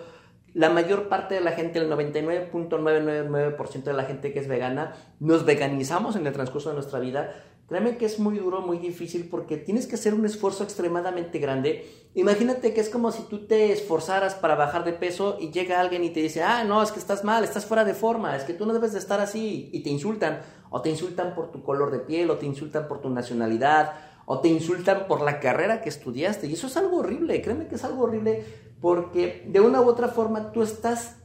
La 0.55 0.71
mayor 0.71 1.09
parte 1.09 1.35
de 1.35 1.41
la 1.41 1.51
gente, 1.53 1.81
el 1.81 1.91
99.999% 1.91 3.83
de 3.83 3.93
la 3.93 4.05
gente 4.05 4.33
que 4.33 4.39
es 4.39 4.47
vegana, 4.47 4.95
nos 5.19 5.45
veganizamos 5.45 6.15
en 6.15 6.25
el 6.29 6.33
transcurso 6.33 6.69
de 6.69 6.77
nuestra 6.77 7.01
vida. 7.01 7.35
Créeme 7.69 7.97
que 7.97 8.07
es 8.07 8.21
muy 8.21 8.39
duro, 8.39 8.61
muy 8.61 8.79
difícil, 8.79 9.29
porque 9.29 9.57
tienes 9.57 9.89
que 9.89 9.97
hacer 9.97 10.15
un 10.15 10.25
esfuerzo 10.25 10.63
extremadamente 10.63 11.41
grande. 11.41 11.85
Imagínate 12.15 12.73
que 12.73 12.81
es 12.81 12.89
como 12.89 13.11
si 13.11 13.25
tú 13.25 13.49
te 13.49 13.73
esforzaras 13.73 14.37
para 14.37 14.55
bajar 14.55 14.85
de 14.85 14.93
peso 14.93 15.39
y 15.41 15.51
llega 15.51 15.81
alguien 15.81 16.05
y 16.05 16.11
te 16.11 16.21
dice, 16.21 16.45
ah, 16.45 16.63
no, 16.63 16.81
es 16.85 16.93
que 16.93 17.01
estás 17.01 17.25
mal, 17.25 17.43
estás 17.43 17.67
fuera 17.67 17.85
de 17.85 17.95
forma, 17.95 18.37
es 18.37 18.45
que 18.45 18.55
tú 18.55 18.65
no 18.65 18.73
debes 18.73 18.93
de 18.93 19.01
estar 19.01 19.21
así, 19.21 19.71
y 19.73 19.83
te 19.83 19.91
insultan, 19.91 20.41
o 20.71 20.83
te 20.83 20.91
insultan 20.91 21.35
por 21.35 21.51
tu 21.51 21.65
color 21.65 21.91
de 21.91 21.99
piel, 21.99 22.31
o 22.31 22.37
te 22.37 22.47
insultan 22.47 22.87
por 22.87 23.01
tu 23.01 23.11
nacionalidad, 23.11 23.95
o 24.27 24.39
te 24.41 24.49
insultan 24.49 25.09
por 25.09 25.21
la 25.21 25.41
carrera 25.41 25.83
que 25.83 25.89
estudiaste. 25.89 26.47
Y 26.47 26.53
eso 26.53 26.69
es 26.69 26.77
algo 26.77 26.99
horrible, 26.99 27.43
créeme 27.43 27.67
que 27.67 27.75
es 27.75 27.85
algo 27.85 28.05
horrible 28.05 28.45
porque 28.85 29.47
de 29.49 29.61
una 29.63 29.81
u 29.81 29.89
otra 29.89 30.09
forma 30.09 30.53
tú 30.53 30.61
estás 30.61 31.17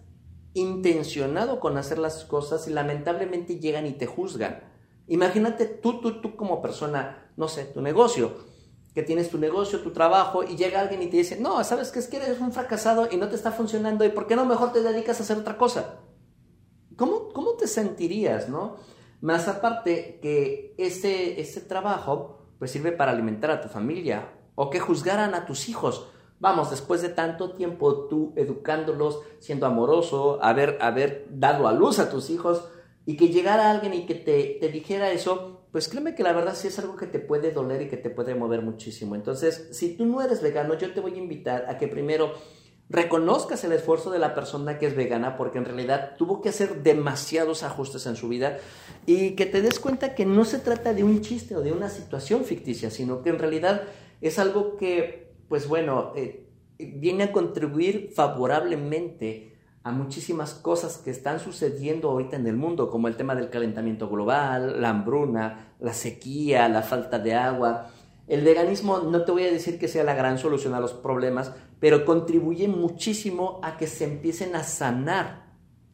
intencionado 0.54 1.60
con 1.60 1.78
hacer 1.78 1.98
las 1.98 2.24
cosas 2.24 2.66
y 2.70 2.72
lamentablemente 2.72 3.60
llegan 3.60 3.86
y 3.86 3.92
te 3.92 4.06
juzgan. 4.06 4.64
Imagínate 5.08 5.66
tú, 5.66 6.00
tú, 6.00 6.22
tú 6.22 6.38
como 6.38 6.62
persona, 6.62 7.30
no 7.36 7.50
sé, 7.50 7.66
tu 7.66 7.82
negocio, 7.82 8.32
que 8.96 9.04
tienes 9.04 9.30
tu 9.30 9.38
negocio, 9.38 9.82
tu 9.82 9.92
trabajo 9.92 10.42
y 10.42 10.56
llega 10.56 10.80
alguien 10.80 11.02
y 11.02 11.08
te 11.08 11.18
dice, 11.18 11.38
no, 11.38 11.62
sabes 11.66 11.92
que 11.92 12.00
es 12.00 12.08
que 12.08 12.16
eres 12.16 12.40
un 12.40 12.54
fracasado 12.54 13.10
y 13.12 13.18
no 13.18 13.28
te 13.28 13.36
está 13.36 13.52
funcionando 13.52 14.06
y 14.06 14.10
por 14.10 14.26
qué 14.26 14.38
no 14.38 14.46
mejor 14.46 14.72
te 14.72 14.82
dedicas 14.82 15.20
a 15.20 15.24
hacer 15.24 15.38
otra 15.40 15.58
cosa. 15.58 16.00
¿cómo, 16.96 17.28
¿cómo 17.34 17.56
te 17.56 17.68
sentirías, 17.68 18.48
no? 18.48 18.78
Más 19.20 19.50
aparte 19.50 20.20
que 20.22 20.76
ese, 20.78 21.42
ese 21.42 21.60
trabajo 21.60 22.40
pues 22.58 22.72
sirve 22.72 22.94
para 22.94 23.12
alimentar 23.12 23.52
a 23.52 23.60
tu 23.60 23.68
familia 23.68 24.32
o 24.56 24.70
que 24.70 24.80
juzgaran 24.80 25.36
a 25.36 25.46
tus 25.46 25.68
hijos. 25.68 26.08
Vamos, 26.40 26.72
después 26.72 27.02
de 27.02 27.10
tanto 27.10 27.52
tiempo 27.52 28.08
tú 28.08 28.34
educándolos, 28.36 29.20
siendo 29.40 29.66
amoroso, 29.66 30.40
haber, 30.42 30.78
haber 30.82 31.28
dado 31.30 31.68
a 31.68 31.74
luz 31.74 32.00
a 32.00 32.10
tus 32.10 32.30
hijos 32.30 32.64
y 33.06 33.18
que 33.18 33.30
llegara 33.30 33.72
alguien 33.72 33.94
y 33.94 34.06
que 34.06 34.16
te, 34.16 34.58
te 34.60 34.70
dijera 34.70 35.12
eso, 35.12 35.66
pues 35.72 35.90
créeme 35.90 36.16
que 36.16 36.24
la 36.24 36.34
verdad 36.34 36.56
sí 36.56 36.68
es 36.68 36.80
algo 36.80 36.96
que 36.96 37.08
te 37.08 37.20
puede 37.20 37.52
doler 37.52 37.82
y 37.82 37.90
que 37.90 37.98
te 37.98 38.10
puede 38.10 38.36
mover 38.36 38.62
muchísimo. 38.62 39.16
Entonces, 39.16 39.68
si 39.72 39.96
tú 39.96 40.06
no 40.06 40.22
eres 40.22 40.42
vegano, 40.42 40.76
yo 40.76 40.94
te 40.94 41.02
voy 41.02 41.14
a 41.16 41.18
invitar 41.18 41.66
a 41.68 41.78
que 41.78 41.88
primero 41.88 42.34
reconozcas 42.90 43.64
el 43.64 43.72
esfuerzo 43.72 44.10
de 44.10 44.18
la 44.18 44.34
persona 44.34 44.80
que 44.80 44.88
es 44.88 44.96
vegana 44.96 45.38
porque 45.38 45.60
en 45.60 45.66
realidad 45.66 46.16
tuvo 46.18 46.42
que 46.42 46.50
hacer 46.50 46.82
demasiados 46.82 47.64
ajustes 47.64 48.08
en 48.08 48.16
su 48.16 48.30
vida 48.30 48.58
y 49.06 49.36
que 49.36 49.46
te 49.46 49.62
des 49.62 49.80
cuenta 49.80 50.16
que 50.16 50.26
no 50.26 50.44
se 50.44 50.58
trata 50.58 50.94
de 50.94 51.04
un 51.04 51.22
chiste 51.22 51.56
o 51.56 51.62
de 51.62 51.72
una 51.72 51.90
situación 51.90 52.44
ficticia, 52.46 52.90
sino 52.90 53.22
que 53.22 53.30
en 53.30 53.38
realidad 53.38 53.84
es 54.22 54.40
algo 54.40 54.76
que, 54.76 55.29
pues 55.50 55.68
bueno, 55.68 56.14
eh, 56.16 56.46
viene 56.78 57.26
a 57.26 57.32
contribuir 57.34 58.12
favorablemente 58.16 59.58
a 59.84 59.92
muchísimas 59.92 60.54
cosas 60.54 60.98
que 60.98 61.10
están 61.10 61.40
sucediendo 61.40 62.10
ahorita 62.10 62.36
en 62.36 62.48
el 62.48 62.56
mundo, 62.56 62.90
como 62.90 63.08
el 63.08 63.18
tema 63.18 63.36
del 63.36 63.50
calentamiento 63.50 64.08
global, 64.08 64.82
la 64.82 64.90
hambruna, 64.90 65.74
la 65.80 65.94
sequía, 65.94 66.70
la 66.70 66.84
falta 66.84 67.18
de 67.20 67.34
agua. 67.34 67.92
El 68.28 68.44
veganismo 68.44 69.00
no 69.00 69.24
te 69.24 69.32
voy 69.32 69.44
a 69.44 69.52
decir 69.52 69.80
que 69.80 69.88
sea 69.88 70.04
la 70.04 70.14
gran 70.14 70.38
solución 70.38 70.74
a 70.74 70.80
los 70.80 70.94
problemas, 70.94 71.54
pero 71.80 72.06
contribuye 72.06 72.68
muchísimo 72.68 73.60
a 73.64 73.78
que 73.78 73.88
se 73.88 74.04
empiecen 74.04 74.56
a 74.56 74.64
sanar, 74.64 75.48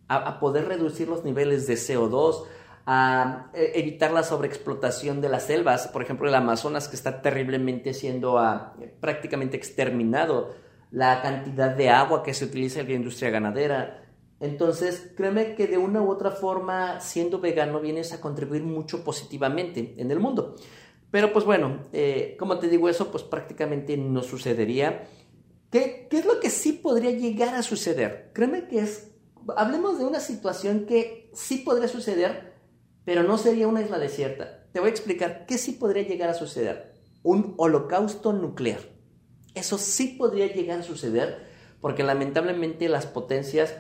a, 0.08 0.40
poder 0.40 0.68
reducir 0.68 1.08
los 1.08 1.24
niveles 1.24 1.66
de 1.68 1.76
CO2, 1.76 2.44
a 2.86 3.50
e, 3.54 3.72
evitar 3.76 4.12
la 4.12 4.24
sobreexplotación 4.24 5.22
de 5.22 5.30
las 5.30 5.44
selvas, 5.44 5.88
por 5.88 6.02
ejemplo 6.02 6.28
el 6.28 6.36
Amazonas 6.36 6.88
que 6.88 6.96
está 6.96 7.22
terriblemente 7.22 7.94
siendo 7.94 8.38
ah, 8.38 8.76
prácticamente 9.00 9.58
exterminado, 9.58 10.54
la 10.92 11.22
cantidad 11.22 11.76
de 11.76 11.90
agua 11.90 12.24
que 12.24 12.34
se 12.34 12.46
utiliza 12.46 12.82
en 12.82 12.88
la 12.88 12.94
industria 12.94 13.30
ganadera. 13.30 14.02
Entonces, 14.40 15.12
créeme 15.16 15.56
que 15.56 15.68
de 15.68 15.78
una 15.78 16.02
u 16.02 16.10
otra 16.10 16.32
forma, 16.32 17.00
siendo 17.00 17.40
vegano, 17.40 17.80
vienes 17.80 18.14
a 18.14 18.22
contribuir 18.22 18.64
mucho 18.64 19.04
positivamente 19.04 19.96
en 19.98 20.12
el 20.12 20.20
mundo. 20.20 20.56
Pero 21.12 21.32
pues 21.32 21.46
bueno, 21.46 21.80
eh, 21.94 22.36
como 22.38 22.60
te 22.60 22.68
digo, 22.68 22.90
eso 22.90 23.12
pues 23.12 23.24
prácticamente 23.24 23.96
no 23.98 24.22
sucedería. 24.22 25.08
¿Qué, 25.72 26.08
es 26.12 26.26
lo 26.26 26.40
que 26.40 26.50
sí 26.50 26.74
podría 26.74 27.12
llegar 27.12 27.56
a 27.56 27.64
suceder? 27.64 28.32
Créeme 28.34 28.68
que 28.68 28.80
es, 28.80 29.12
hablemos 29.56 29.98
de 29.98 30.06
una 30.06 30.20
situación 30.20 30.86
que 30.86 31.30
sí 31.34 31.58
podría 31.58 31.88
suceder, 31.88 32.55
pero 33.06 33.24
no 33.24 33.38
sería 33.38 33.68
una 33.68 33.82
isla 33.82 34.00
desierta. 34.00 34.66
Te 34.72 34.80
voy 34.80 34.90
a 34.90 34.92
explicar 34.92 35.46
qué 35.46 35.58
sí 35.58 35.74
podría 35.74 36.04
llegar 36.04 36.30
a 36.30 36.34
suceder. 36.34 36.96
Un 37.24 37.54
holocausto 37.58 38.34
nuclear. 38.34 38.80
Eso 39.54 39.78
sí 39.78 40.16
podría 40.18 40.48
llegar 40.54 40.80
a 40.80 40.84
suceder 40.84 41.46
porque 41.80 42.04
lamentablemente 42.04 42.90
las 42.90 43.06
potencias, 43.06 43.76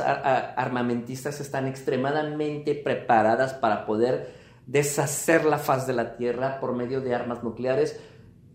armamentistas 0.00 1.40
están 1.40 1.66
extremadamente 1.66 2.74
preparadas 2.74 3.54
para 3.54 3.86
poder 3.86 4.34
deshacer 4.66 5.44
la 5.44 5.58
faz 5.58 5.86
de 5.86 5.92
la 5.92 6.16
Tierra 6.16 6.58
por 6.60 6.74
medio 6.74 7.00
de 7.00 7.14
armas 7.14 7.42
nucleares. 7.44 7.98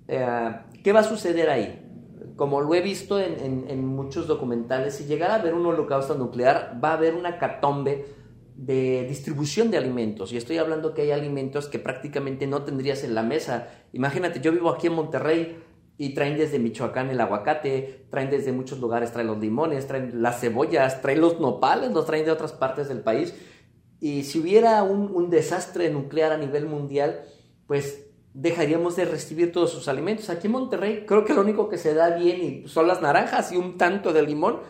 Eh, 0.08 0.52
¿Qué 0.84 0.92
va 0.92 1.00
a 1.00 1.04
suceder 1.04 1.50
ahí? 1.50 1.88
como 2.38 2.62
lo 2.62 2.74
he 2.76 2.82
visto 2.82 3.20
en, 3.20 3.86
muchos 3.86 4.28
documentales, 4.28 4.96
si 4.96 5.06
llegara 5.06 5.34
a 5.34 5.40
haber 5.40 5.56
un 5.56 5.66
holocausto 5.66 6.16
nuclear, 6.16 6.80
va 6.82 6.92
a 6.92 6.94
haber 6.94 7.16
una 7.16 7.40
catombe 7.40 8.06
de 8.58 9.06
distribución 9.08 9.70
de 9.70 9.78
alimentos. 9.78 10.34
Y 10.34 10.38
estoy 10.38 10.58
hablando 10.58 10.96
que 10.96 11.04
hay 11.04 11.12
alimentos 11.12 11.68
que 11.68 11.78
prácticamente 11.78 12.48
no 12.48 12.64
tendrías 12.64 13.04
en 13.04 13.14
la 13.14 13.22
mesa. 13.22 13.70
Imagínate, 13.94 14.42
yo 14.42 14.52
vivo 14.52 14.70
aquí 14.70 14.88
en 14.88 14.94
Monterrey 14.94 15.58
y 16.00 16.16
traen 16.16 16.38
desde 16.38 16.58
Michoacán 16.58 17.12
el 17.12 17.22
aguacate, 17.22 18.08
traen 18.10 18.32
desde 18.32 18.52
muchos 18.52 18.80
lugares, 18.80 19.12
traen 19.12 19.28
los 19.28 19.38
limones, 19.38 19.88
traen 19.88 20.24
las 20.24 20.42
cebollas, 20.42 21.02
traen 21.04 21.22
los 21.22 21.40
nopales, 21.40 21.92
los 21.92 22.08
traen 22.08 22.26
de 22.26 22.32
otras 22.32 22.52
partes 22.52 22.90
del 22.90 23.02
país. 23.02 23.36
Y 24.00 24.24
si 24.24 24.40
hubiera 24.40 24.82
un, 24.82 25.30
desastre 25.30 25.92
nuclear 25.92 26.32
a 26.32 26.38
nivel 26.38 26.66
mundial, 26.66 27.22
pues 27.68 28.08
dejaríamos 28.34 28.96
de 28.96 29.06
recibir 29.06 29.52
todos 29.52 29.72
sus 29.72 29.88
alimentos. 29.88 30.32
Aquí 30.32 30.48
en 30.48 30.54
Monterrey 30.54 31.06
creo 31.08 31.26
que 31.26 31.34
lo 31.36 31.42
único 31.42 31.70
que 31.70 31.78
se 31.78 31.94
da 31.94 32.16
bien 32.16 32.68
son 32.68 32.88
las 32.88 33.04
naranjas 33.04 33.52
y 33.52 33.58
un 33.58 33.78
tanto 33.78 34.14
de 34.14 34.24
limón, 34.24 34.62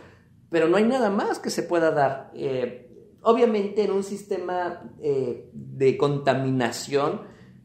pero 0.49 0.67
no 0.67 0.75
hay 0.75 0.83
nada 0.83 1.09
más 1.09 1.39
que 1.39 1.49
se 1.49 1.63
pueda 1.63 1.91
dar. 1.91 2.31
Eh, 2.33 2.86
obviamente 3.27 3.83
en 3.83 3.91
un 3.91 4.03
sistema 4.03 4.91
eh, 5.01 5.49
de 5.53 5.97
contaminación, 5.97 7.21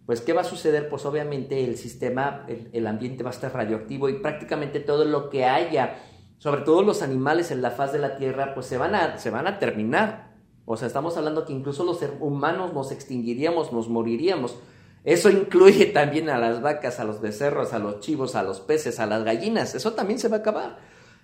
pues 0.06 0.20
¿qué 0.20 0.32
va 0.32 0.42
a 0.42 0.44
suceder? 0.44 0.88
Pues 0.88 1.06
obviamente 1.06 1.64
el 1.64 1.76
sistema, 1.76 2.46
el, 2.48 2.86
ambiente 2.86 3.22
va 3.22 3.30
a 3.30 3.32
estar 3.32 3.54
radioactivo 3.54 4.08
y 4.08 4.14
prácticamente 4.20 4.80
todo 4.80 5.04
lo 5.04 5.30
que 5.30 5.44
haya, 5.44 6.02
sobre 6.38 6.62
todo 6.62 6.82
los 6.82 7.02
animales 7.02 7.50
en 7.50 7.62
la 7.62 7.70
faz 7.70 7.92
de 7.92 7.98
la 7.98 8.16
Tierra, 8.16 8.54
pues 8.54 8.66
se 8.66 8.76
van 8.76 8.94
a, 8.94 9.18
se 9.18 9.30
van 9.30 9.46
a 9.46 9.58
terminar. 9.58 10.32
O 10.64 10.76
sea, 10.76 10.86
estamos 10.86 11.16
hablando 11.16 11.44
que 11.44 11.52
incluso 11.52 11.84
los 11.84 12.00
humanos 12.20 12.74
nos 12.74 12.92
extinguiríamos, 12.92 13.72
nos 13.72 13.88
moriríamos 13.88 14.56
eso 15.04 15.30
incluye 15.30 15.86
también 15.86 16.30
a 16.30 16.38
las 16.38 16.62
vacas, 16.62 17.00
a 17.00 17.04
los 17.04 17.20
becerros, 17.20 17.72
a 17.72 17.80
los 17.80 18.00
chivos, 18.00 18.36
a 18.36 18.42
los 18.42 18.60
peces, 18.60 19.00
a 19.00 19.06
las 19.06 19.24
gallinas. 19.24 19.74
Eso 19.74 19.94
también 19.94 20.18
se 20.18 20.28
va 20.28 20.36
a 20.36 20.40
acabar. 20.40 20.78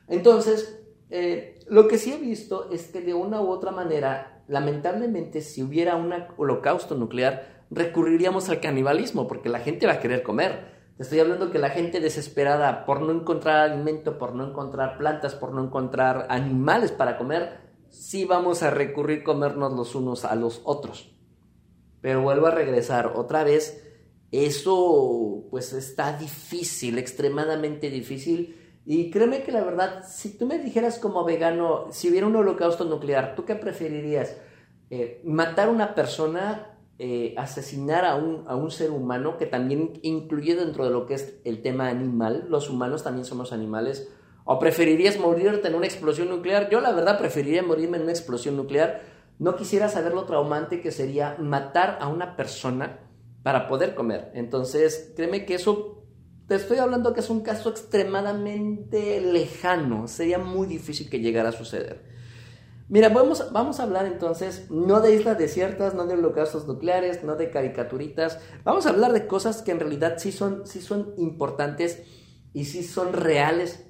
Entonces, 0.09 0.81
eh, 1.11 1.61
lo 1.69 1.89
que 1.89 1.99
sí 1.99 2.13
he 2.13 2.19
visto 2.19 2.71
es 2.71 2.89
que 2.89 3.01
de 3.01 3.15
una 3.15 3.41
u 3.41 3.49
otra 3.49 3.71
manera, 3.71 4.43
lamentablemente, 4.47 5.41
si 5.41 5.63
hubiera 5.63 5.97
un 5.97 6.13
holocausto 6.37 6.95
nuclear, 6.95 7.65
recurriríamos 7.71 8.49
al 8.49 8.61
canibalismo, 8.61 9.27
porque 9.27 9.49
la 9.49 9.61
gente 9.61 9.87
va 9.87 9.95
a 9.95 10.01
querer 10.01 10.23
comer. 10.23 10.77
estoy 10.99 11.21
hablando 11.21 11.51
que 11.51 11.59
la 11.59 11.71
gente 11.71 12.01
desesperada 12.01 12.85
por 12.85 13.01
no 13.01 13.13
encontrar 13.13 13.71
alimento, 13.71 14.19
por 14.19 14.35
no 14.35 14.49
encontrar 14.49 14.99
plantas, 14.99 15.35
por 15.35 15.53
no 15.53 15.65
encontrar 15.65 16.27
animales 16.29 16.93
para 16.93 17.17
comer, 17.17 17.69
sí 17.89 18.25
vamos 18.25 18.63
a 18.63 18.71
recurrir 18.71 19.23
comernos 19.23 19.73
los 19.73 19.95
unos 19.95 20.25
a 20.25 20.35
los 20.35 20.61
otros. 20.65 21.15
Pero 22.01 22.23
vuelvo 22.23 22.47
a 22.47 22.53
regresar 22.53 23.13
otra 23.17 23.45
vez. 23.45 23.85
Eso 24.31 25.47
pues 25.51 25.73
está 25.73 26.17
difícil, 26.17 26.99
extremadamente 26.99 27.91
difícil. 27.91 28.57
Y 28.89 29.11
créeme 29.11 29.43
que 29.43 29.53
la 29.53 29.63
verdad, 29.63 30.03
si 30.09 30.39
tú 30.39 30.47
me 30.47 30.59
dijeras 30.59 30.99
como 30.99 31.23
vegano, 31.23 31.89
si 31.91 32.09
hubiera 32.09 32.27
un 32.27 32.37
holocausto 32.37 32.87
nuclear, 32.87 33.35
¿tú 33.35 33.45
qué 33.45 33.55
preferirías? 33.55 34.39
Eh, 34.89 35.21
¿Matar 35.25 35.69
a 35.69 35.73
una 35.73 35.95
persona? 35.95 36.79
Eh, 36.99 37.35
¿Asesinar 37.37 38.07
a 38.07 38.17
un, 38.17 38.45
a 38.49 38.57
un 38.57 38.71
ser 38.71 38.91
humano? 38.91 39.37
Que 39.37 39.45
también 39.45 40.01
incluye 40.01 40.57
dentro 40.57 40.87
de 40.87 40.91
lo 40.91 41.05
que 41.05 41.15
es 41.15 41.39
el 41.45 41.61
tema 41.61 41.89
animal. 41.89 42.47
Los 42.49 42.71
humanos 42.71 43.05
también 43.05 43.27
somos 43.27 43.53
animales. 43.53 44.11
¿O 44.45 44.59
preferirías 44.59 45.19
morirte 45.19 45.69
en 45.69 45.75
una 45.75 45.87
explosión 45.87 46.31
nuclear? 46.31 46.71
Yo 46.71 46.81
la 46.81 46.93
verdad 46.93 47.19
preferiría 47.19 47.63
morirme 47.63 47.99
en 47.99 48.05
una 48.05 48.13
explosión 48.13 48.57
nuclear 48.57 49.03
no 49.39 49.55
quisiera 49.55 49.89
saber 49.89 50.15
lo 50.15 50.25
traumante 50.25 50.81
que 50.81 50.91
sería 50.91 51.37
matar 51.39 51.99
a 52.01 52.09
una 52.09 52.37
persona 52.37 52.99
para 53.43 53.69
poder 53.69 53.95
comer. 53.95 54.31
Entonces, 54.35 55.13
créeme 55.17 55.47
que 55.47 55.55
eso, 55.55 55.98
te 56.49 56.55
estoy 56.55 56.79
hablando 56.79 57.13
que 57.13 57.21
es 57.21 57.29
un 57.29 57.43
caso 57.43 57.69
extremadamente 57.69 59.21
lejano, 59.21 60.09
sería 60.09 60.39
muy 60.39 60.67
difícil 60.67 61.11
que 61.11 61.21
llegara 61.21 61.51
a 61.51 61.53
suceder. 61.53 62.03
Mira, 62.89 63.11
vamos, 63.11 63.53
vamos 63.53 63.81
a 63.81 63.83
hablar 63.83 64.07
entonces 64.07 64.71
no 64.71 65.01
de 65.01 65.15
islas 65.15 65.37
desiertas, 65.37 65.95
no 65.95 66.07
de 66.07 66.15
holocaustos 66.15 66.67
nucleares, 66.67 67.23
no 67.23 67.37
de 67.37 67.51
caricaturitas, 67.51 68.41
vamos 68.65 68.87
a 68.87 68.91
hablar 68.91 69.13
de 69.13 69.27
cosas 69.27 69.61
que 69.61 69.73
en 69.73 69.81
realidad 69.81 70.15
sí 70.17 70.33
son, 70.33 70.67
sí 70.67 70.81
son 70.81 71.13
importantes 71.19 72.03
y 72.55 72.65
sí 72.65 72.83
son 72.83 73.13
reales 73.13 73.85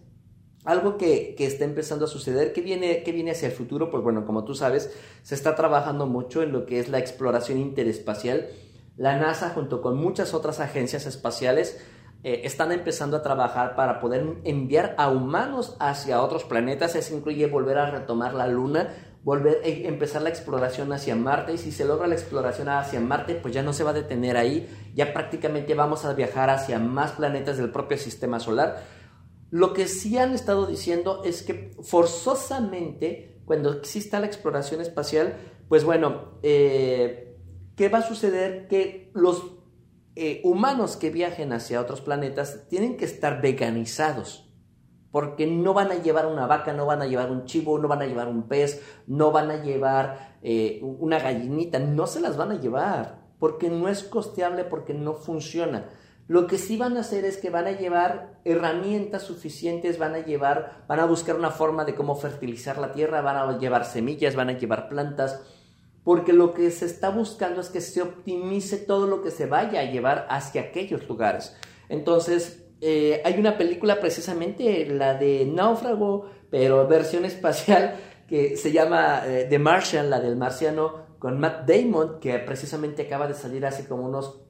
algo 0.64 0.98
que, 0.98 1.36
está 1.38 1.64
empezando 1.64 2.06
a 2.06 2.08
suceder, 2.08 2.52
que 2.52 2.60
viene, 2.60 3.04
que 3.04 3.12
viene 3.12 3.30
hacia 3.30 3.46
el 3.46 3.54
futuro, 3.54 3.88
pues 3.88 4.02
bueno, 4.02 4.26
como 4.26 4.44
tú 4.44 4.54
sabes, 4.54 4.92
se 5.22 5.36
está 5.36 5.54
trabajando 5.54 6.06
mucho 6.06 6.42
en 6.42 6.52
lo 6.52 6.66
que 6.66 6.80
es 6.80 6.88
la 6.88 6.98
exploración 6.98 7.58
interespacial. 7.58 8.48
La 8.96 9.16
NASA, 9.16 9.50
junto 9.50 9.80
con 9.80 9.96
muchas 9.96 10.34
otras 10.34 10.58
agencias 10.60 11.06
espaciales, 11.06 11.78
eh, 12.24 12.42
están 12.44 12.72
empezando 12.72 13.16
a 13.16 13.22
trabajar 13.22 13.76
para 13.76 14.00
poder 14.00 14.38
enviar 14.44 14.94
a 14.98 15.08
humanos 15.08 15.76
hacia 15.80 16.22
otros 16.22 16.44
planetas. 16.44 16.94
Eso 16.94 17.16
incluye 17.16 17.46
volver 17.46 17.78
a 17.78 17.90
retomar 17.90 18.34
la 18.34 18.46
Luna, 18.46 18.88
volver 19.22 19.60
a 19.62 19.66
eh, 19.66 19.86
empezar 19.86 20.22
la 20.22 20.28
exploración 20.28 20.92
hacia 20.92 21.16
Marte. 21.16 21.52
Y 21.54 21.58
si 21.58 21.72
se 21.72 21.84
logra 21.84 22.06
la 22.06 22.14
exploración 22.14 22.68
hacia 22.68 23.00
Marte, 23.00 23.34
pues 23.34 23.54
ya 23.54 23.62
no 23.62 23.72
se 23.72 23.84
va 23.84 23.90
a 23.90 23.94
detener 23.94 24.36
ahí. 24.36 24.68
Ya 24.94 25.12
prácticamente 25.12 25.74
vamos 25.74 26.04
a 26.04 26.14
viajar 26.14 26.50
hacia 26.50 26.78
más 26.78 27.12
planetas 27.12 27.56
del 27.56 27.70
propio 27.70 27.98
sistema 27.98 28.40
solar 28.40 28.98
lo 29.50 29.72
que 29.72 29.88
sí 29.88 30.18
han 30.18 30.34
estado 30.34 30.66
diciendo 30.66 31.22
es 31.24 31.42
que 31.42 31.74
forzosamente, 31.82 33.40
cuando 33.46 33.72
exista 33.72 34.20
la 34.20 34.26
exploración 34.26 34.80
espacial, 34.80 35.34
pues 35.68 35.84
bueno, 35.84 36.38
eh, 36.42 37.36
¿qué 37.74 37.88
va 37.88 37.98
a 37.98 38.02
suceder? 38.06 38.68
Que 38.68 39.10
los 39.14 39.57
eh, 40.18 40.40
humanos 40.42 40.96
que 40.96 41.10
viajen 41.10 41.52
hacia 41.52 41.80
otros 41.80 42.00
planetas 42.00 42.66
tienen 42.68 42.96
que 42.96 43.04
estar 43.04 43.40
veganizados. 43.40 44.44
porque 45.10 45.46
no 45.46 45.72
van 45.72 45.90
a 45.90 46.02
llevar 46.02 46.26
una 46.26 46.46
vaca, 46.46 46.74
no 46.74 46.84
van 46.84 47.00
a 47.00 47.06
llevar 47.06 47.30
un 47.30 47.44
chivo, 47.46 47.78
no 47.78 47.88
van 47.88 48.02
a 48.02 48.06
llevar 48.06 48.28
un 48.28 48.46
pez, 48.46 48.82
no 49.06 49.32
van 49.32 49.50
a 49.50 49.62
llevar 49.62 50.36
eh, 50.42 50.80
una 50.82 51.18
gallinita, 51.18 51.78
no 51.78 52.06
se 52.06 52.20
las 52.20 52.36
van 52.36 52.52
a 52.52 52.60
llevar, 52.60 53.20
porque 53.38 53.70
no 53.70 53.88
es 53.88 54.04
costeable, 54.04 54.64
porque 54.64 54.92
no 54.92 55.14
funciona. 55.14 55.88
Lo 56.26 56.46
que 56.46 56.58
sí 56.58 56.76
van 56.76 56.98
a 56.98 57.00
hacer 57.00 57.24
es 57.24 57.38
que 57.38 57.48
van 57.48 57.66
a 57.66 57.72
llevar 57.72 58.38
herramientas 58.44 59.22
suficientes, 59.22 59.98
van 59.98 60.14
a 60.14 60.18
llevar, 60.18 60.84
van 60.86 61.00
a 61.00 61.06
buscar 61.06 61.36
una 61.36 61.50
forma 61.50 61.86
de 61.86 61.94
cómo 61.94 62.14
fertilizar 62.16 62.76
la 62.76 62.92
tierra, 62.92 63.22
van 63.22 63.36
a 63.36 63.58
llevar 63.58 63.86
semillas, 63.86 64.36
van 64.36 64.50
a 64.50 64.58
llevar 64.58 64.90
plantas, 64.90 65.40
porque 66.08 66.32
lo 66.32 66.54
que 66.54 66.70
se 66.70 66.86
está 66.86 67.10
buscando 67.10 67.60
es 67.60 67.68
que 67.68 67.82
se 67.82 68.00
optimice 68.00 68.78
todo 68.78 69.06
lo 69.06 69.20
que 69.20 69.30
se 69.30 69.44
vaya 69.44 69.80
a 69.80 69.84
llevar 69.84 70.26
hacia 70.30 70.62
aquellos 70.62 71.06
lugares. 71.06 71.54
Entonces, 71.90 72.64
eh, 72.80 73.20
hay 73.26 73.38
una 73.38 73.58
película 73.58 74.00
precisamente, 74.00 74.86
la 74.86 75.12
de 75.12 75.44
Náufrago, 75.44 76.30
pero 76.50 76.88
versión 76.88 77.26
espacial, 77.26 77.96
que 78.26 78.56
se 78.56 78.72
llama 78.72 79.20
eh, 79.26 79.48
The 79.50 79.58
Martian, 79.58 80.08
la 80.08 80.18
del 80.18 80.36
marciano, 80.36 80.94
con 81.18 81.38
Matt 81.38 81.68
Damon, 81.68 82.20
que 82.20 82.38
precisamente 82.38 83.02
acaba 83.02 83.28
de 83.28 83.34
salir 83.34 83.66
hace 83.66 83.86
como 83.86 84.06
unos 84.06 84.40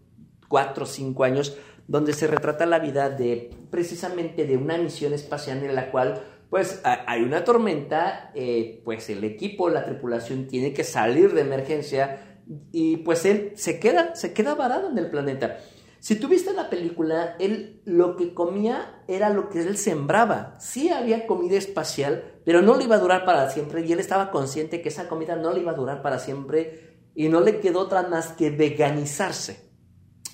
4 0.47 0.85
o 0.85 0.87
5 0.87 1.25
años, 1.25 1.59
donde 1.89 2.13
se 2.13 2.29
retrata 2.29 2.67
la 2.67 2.79
vida 2.79 3.11
de 3.11 3.51
precisamente 3.69 4.47
de 4.47 4.57
una 4.57 4.79
misión 4.79 5.13
espacial 5.13 5.65
en 5.65 5.75
la 5.75 5.91
cual 5.91 6.23
pues 6.51 6.81
hay 6.85 7.23
una 7.23 7.45
tormenta, 7.45 8.31
eh, 8.35 8.81
pues 8.85 9.11
el 9.11 9.23
equipo, 9.25 9.69
la 9.69 9.85
tripulación 9.85 10.47
tiene 10.47 10.73
que 10.73 10.85
salir 10.85 11.35
de 11.35 11.43
emergencia 11.43 12.41
y 12.73 12.99
pues 12.99 13.27
él 13.27 13.53
se 13.57 13.79
queda, 13.79 14.15
se 14.15 14.33
queda 14.33 14.55
varado 14.55 14.89
en 14.89 14.97
el 14.97 15.11
planeta. 15.11 15.59
Si 16.01 16.15
tuviste 16.17 16.53
la 16.53 16.71
película, 16.71 17.37
él 17.39 17.83
lo 17.85 18.17
que 18.17 18.33
comía 18.33 19.03
era 19.09 19.31
lo 19.31 19.51
que 19.51 19.61
él 19.61 19.77
sembraba. 19.77 20.55
Sí 20.59 20.89
había 20.91 21.27
comida 21.27 21.59
espacial, 21.59 22.41
pero 22.45 22.63
no 22.63 22.77
le 22.77 22.85
iba 22.85 22.97
a 22.97 23.01
durar 23.01 23.25
para 23.25 23.51
siempre 23.51 23.85
y 23.85 23.93
él 23.93 24.01
estaba 24.01 24.31
consciente 24.31 24.81
que 24.81 24.89
esa 24.89 25.09
comida 25.09 25.37
no 25.37 25.53
le 25.53 25.61
iba 25.61 25.73
a 25.73 25.77
durar 25.77 26.01
para 26.01 26.19
siempre 26.19 26.97
y 27.15 27.29
no 27.29 27.41
le 27.41 27.61
quedó 27.61 27.81
otra 27.81 28.05
más 28.05 28.29
que 28.29 28.51
veganizarse. 28.51 29.69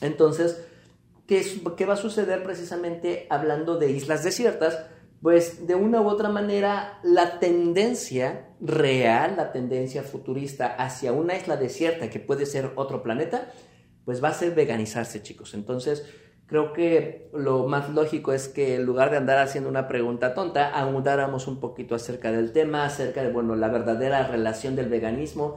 Entonces, 0.01 0.63
¿qué, 1.27 1.45
¿qué 1.77 1.87
va 1.87 1.95
a 1.95 1.97
suceder 1.97 2.43
precisamente 2.45 3.27
hablando 3.31 3.79
de 3.79 3.91
islas 3.91 4.23
desiertas? 4.23 4.79
Pues 5.25 5.67
de 5.67 5.75
una 5.75 6.03
u 6.03 6.09
otra 6.09 6.29
manera 6.29 6.99
la 7.03 7.39
tendencia 7.39 8.51
real, 8.61 9.37
la 9.39 9.53
tendencia 9.53 10.03
futurista 10.03 10.67
hacia 10.67 11.13
una 11.15 11.35
isla 11.35 11.57
desierta 11.57 12.11
que 12.11 12.21
puede 12.21 12.45
ser 12.45 12.73
otro 12.75 13.03
planeta, 13.03 13.51
pues 14.05 14.23
va 14.23 14.29
a 14.29 14.35
ser 14.35 14.55
veganizarse, 14.55 15.23
chicos. 15.23 15.55
Entonces, 15.55 16.05
creo 16.45 16.75
que 16.75 17.31
lo 17.33 17.67
más 17.67 17.89
lógico 17.89 18.35
es 18.35 18.49
que 18.49 18.75
en 18.75 18.85
lugar 18.85 19.11
de 19.11 19.17
andar 19.17 19.39
haciendo 19.39 19.71
una 19.71 19.89
pregunta 19.89 20.35
tonta, 20.35 20.69
ahondáramos 20.69 21.49
un 21.49 21.59
poquito 21.59 21.95
acerca 21.95 22.31
del 22.31 22.53
tema, 22.53 22.85
acerca 22.85 23.23
de, 23.23 23.33
bueno, 23.33 23.57
la 23.57 23.69
verdadera 23.69 24.27
relación 24.27 24.77
del 24.77 24.91
veganismo, 24.91 25.57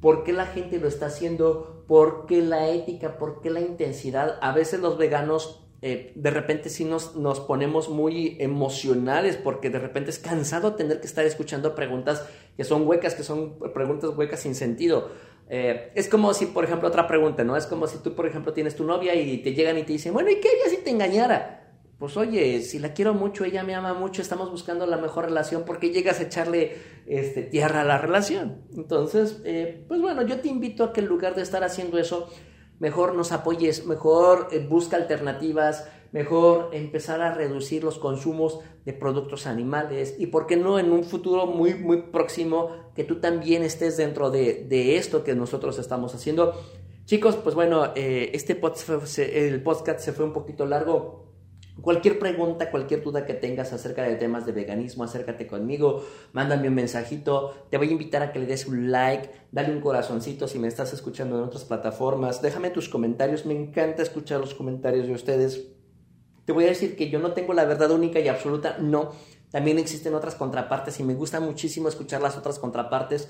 por 0.00 0.22
qué 0.22 0.32
la 0.32 0.46
gente 0.46 0.78
lo 0.78 0.86
está 0.86 1.06
haciendo, 1.06 1.84
por 1.88 2.26
qué 2.26 2.42
la 2.42 2.68
ética, 2.68 3.18
por 3.18 3.40
qué 3.40 3.50
la 3.50 3.58
intensidad. 3.58 4.38
A 4.40 4.52
veces 4.52 4.78
los 4.78 4.98
veganos 4.98 5.67
eh, 5.80 6.12
de 6.16 6.30
repente 6.30 6.70
sí 6.70 6.84
nos, 6.84 7.14
nos 7.14 7.40
ponemos 7.40 7.88
muy 7.88 8.36
emocionales 8.40 9.36
porque 9.36 9.70
de 9.70 9.78
repente 9.78 10.10
es 10.10 10.18
cansado 10.18 10.74
tener 10.74 11.00
que 11.00 11.06
estar 11.06 11.24
escuchando 11.24 11.74
preguntas 11.74 12.26
que 12.56 12.64
son 12.64 12.86
huecas, 12.86 13.14
que 13.14 13.22
son 13.22 13.58
preguntas 13.72 14.10
huecas 14.16 14.40
sin 14.40 14.54
sentido. 14.54 15.10
Eh, 15.48 15.92
es 15.94 16.08
como 16.08 16.34
si, 16.34 16.46
por 16.46 16.64
ejemplo, 16.64 16.88
otra 16.88 17.06
pregunta, 17.06 17.44
¿no? 17.44 17.56
Es 17.56 17.66
como 17.66 17.86
si 17.86 17.98
tú, 17.98 18.14
por 18.14 18.26
ejemplo, 18.26 18.52
tienes 18.52 18.74
tu 18.74 18.84
novia 18.84 19.14
y 19.14 19.38
te 19.38 19.54
llegan 19.54 19.78
y 19.78 19.84
te 19.84 19.92
dicen, 19.92 20.12
bueno, 20.12 20.30
¿y 20.30 20.40
qué 20.40 20.48
harías 20.48 20.70
si 20.70 20.78
te 20.78 20.90
engañara? 20.90 21.64
Pues 21.98 22.16
oye, 22.16 22.60
si 22.62 22.78
la 22.78 22.92
quiero 22.92 23.14
mucho, 23.14 23.44
ella 23.44 23.64
me 23.64 23.74
ama 23.74 23.92
mucho, 23.92 24.22
estamos 24.22 24.50
buscando 24.50 24.86
la 24.86 24.98
mejor 24.98 25.24
relación, 25.24 25.64
porque 25.64 25.90
llegas 25.90 26.20
a 26.20 26.24
echarle 26.24 26.76
este, 27.06 27.42
tierra 27.42 27.80
a 27.80 27.84
la 27.84 27.98
relación? 27.98 28.62
Entonces, 28.76 29.40
eh, 29.44 29.84
pues 29.88 30.00
bueno, 30.00 30.22
yo 30.22 30.40
te 30.40 30.48
invito 30.48 30.84
a 30.84 30.92
que 30.92 31.00
en 31.00 31.06
lugar 31.06 31.34
de 31.34 31.42
estar 31.42 31.64
haciendo 31.64 31.98
eso, 31.98 32.28
mejor 32.78 33.14
nos 33.14 33.32
apoyes, 33.32 33.86
mejor 33.86 34.48
eh, 34.50 34.66
busca 34.68 34.96
alternativas, 34.96 35.88
mejor 36.12 36.70
empezar 36.72 37.20
a 37.20 37.34
reducir 37.34 37.84
los 37.84 37.98
consumos 37.98 38.60
de 38.84 38.92
productos 38.92 39.46
animales 39.46 40.14
y, 40.18 40.28
¿por 40.28 40.46
qué 40.46 40.56
no, 40.56 40.78
en 40.78 40.90
un 40.90 41.04
futuro 41.04 41.46
muy, 41.46 41.74
muy 41.74 42.02
próximo, 42.02 42.70
que 42.94 43.04
tú 43.04 43.20
también 43.20 43.62
estés 43.62 43.96
dentro 43.96 44.30
de, 44.30 44.96
esto 44.96 45.24
que 45.24 45.34
nosotros 45.34 45.78
estamos 45.78 46.14
haciendo? 46.14 46.54
Chicos, 47.04 47.36
pues 47.36 47.54
bueno, 47.54 47.92
eh, 47.94 48.30
este 48.34 48.54
podcast, 48.54 49.18
el 49.18 49.62
podcast 49.62 50.00
se 50.00 50.12
fue 50.12 50.24
un 50.24 50.32
poquito 50.32 50.66
largo. 50.66 51.27
Cualquier 51.80 52.18
pregunta, 52.18 52.70
cualquier 52.70 53.02
duda 53.02 53.24
que 53.24 53.34
tengas 53.34 53.72
acerca 53.72 54.02
de 54.02 54.16
temas 54.16 54.44
de 54.44 54.52
veganismo, 54.52 55.04
acércate 55.04 55.46
conmigo, 55.46 56.04
mándame 56.32 56.68
un 56.68 56.74
mensajito. 56.74 57.66
Te 57.70 57.78
voy 57.78 57.88
a 57.88 57.92
invitar 57.92 58.22
a 58.22 58.32
que 58.32 58.40
le 58.40 58.46
des 58.46 58.66
un 58.66 58.90
like, 58.90 59.30
dale 59.52 59.72
un 59.72 59.80
corazoncito 59.80 60.48
si 60.48 60.58
me 60.58 60.66
estás 60.66 60.92
escuchando 60.92 61.38
en 61.38 61.44
otras 61.44 61.64
plataformas. 61.64 62.42
Déjame 62.42 62.70
tus 62.70 62.88
comentarios, 62.88 63.46
me 63.46 63.54
encanta 63.54 64.02
escuchar 64.02 64.40
los 64.40 64.54
comentarios 64.54 65.06
de 65.06 65.12
ustedes. 65.12 65.68
Te 66.44 66.52
voy 66.52 66.64
a 66.64 66.68
decir 66.68 66.96
que 66.96 67.10
yo 67.10 67.20
no 67.20 67.32
tengo 67.32 67.54
la 67.54 67.64
verdad 67.64 67.90
única 67.92 68.18
y 68.18 68.26
absoluta, 68.26 68.78
no. 68.80 69.12
También 69.50 69.78
existen 69.78 70.14
otras 70.14 70.34
contrapartes 70.34 70.98
y 70.98 71.04
me 71.04 71.14
gusta 71.14 71.38
muchísimo 71.40 71.88
escuchar 71.88 72.20
las 72.20 72.36
otras 72.36 72.58
contrapartes. 72.58 73.28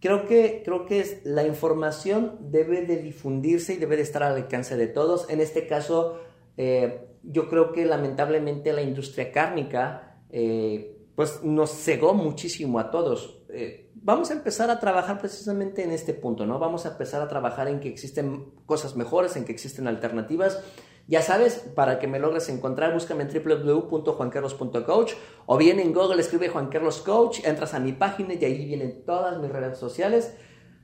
Creo 0.00 0.26
que, 0.26 0.62
creo 0.64 0.86
que 0.86 1.20
la 1.24 1.46
información 1.46 2.36
debe 2.40 2.84
de 2.84 2.96
difundirse 2.96 3.74
y 3.74 3.76
debe 3.76 3.96
de 3.96 4.02
estar 4.02 4.22
al 4.22 4.34
alcance 4.34 4.76
de 4.76 4.86
todos. 4.88 5.30
En 5.30 5.40
este 5.40 5.66
caso, 5.66 6.20
eh, 6.56 7.08
yo 7.22 7.48
creo 7.48 7.72
que 7.72 7.84
lamentablemente 7.84 8.72
la 8.72 8.82
industria 8.82 9.32
cárnica 9.32 10.20
eh, 10.30 10.96
pues 11.14 11.42
nos 11.42 11.70
cegó 11.70 12.14
muchísimo 12.14 12.78
a 12.78 12.90
todos. 12.90 13.42
Eh, 13.48 13.90
vamos 13.94 14.30
a 14.30 14.34
empezar 14.34 14.70
a 14.70 14.78
trabajar 14.78 15.18
precisamente 15.18 15.82
en 15.82 15.90
este 15.90 16.12
punto, 16.14 16.46
¿no? 16.46 16.58
Vamos 16.58 16.84
a 16.84 16.90
empezar 16.90 17.22
a 17.22 17.28
trabajar 17.28 17.68
en 17.68 17.80
que 17.80 17.88
existen 17.88 18.52
cosas 18.66 18.96
mejores, 18.96 19.34
en 19.36 19.44
que 19.44 19.52
existen 19.52 19.88
alternativas. 19.88 20.62
Ya 21.08 21.22
sabes, 21.22 21.54
para 21.74 21.98
que 21.98 22.06
me 22.06 22.18
logres 22.18 22.48
encontrar, 22.48 22.92
búscame 22.92 23.24
en 23.24 23.30
www.juancarlos.coach 23.30 25.12
o 25.46 25.56
bien 25.56 25.78
en 25.78 25.94
Google 25.94 26.20
escribe 26.20 26.48
Juan 26.48 26.68
Carlos 26.68 26.98
Coach, 27.00 27.40
entras 27.44 27.74
a 27.74 27.80
mi 27.80 27.92
página 27.92 28.34
y 28.34 28.44
ahí 28.44 28.66
vienen 28.66 29.04
todas 29.06 29.38
mis 29.40 29.50
redes 29.50 29.78
sociales. 29.78 30.36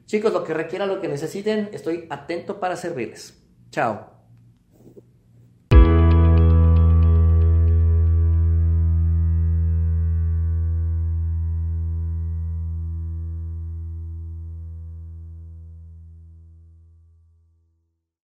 Chicos, 0.06 0.32
lo 0.32 0.44
que 0.44 0.54
requiera, 0.54 0.87
lo 0.87 1.00
que 1.00 1.08
necesiten, 1.08 1.70
estoy 1.72 2.06
atento 2.08 2.61
para 2.61 2.76
servirles. 2.76 3.42
Chao. 3.70 4.21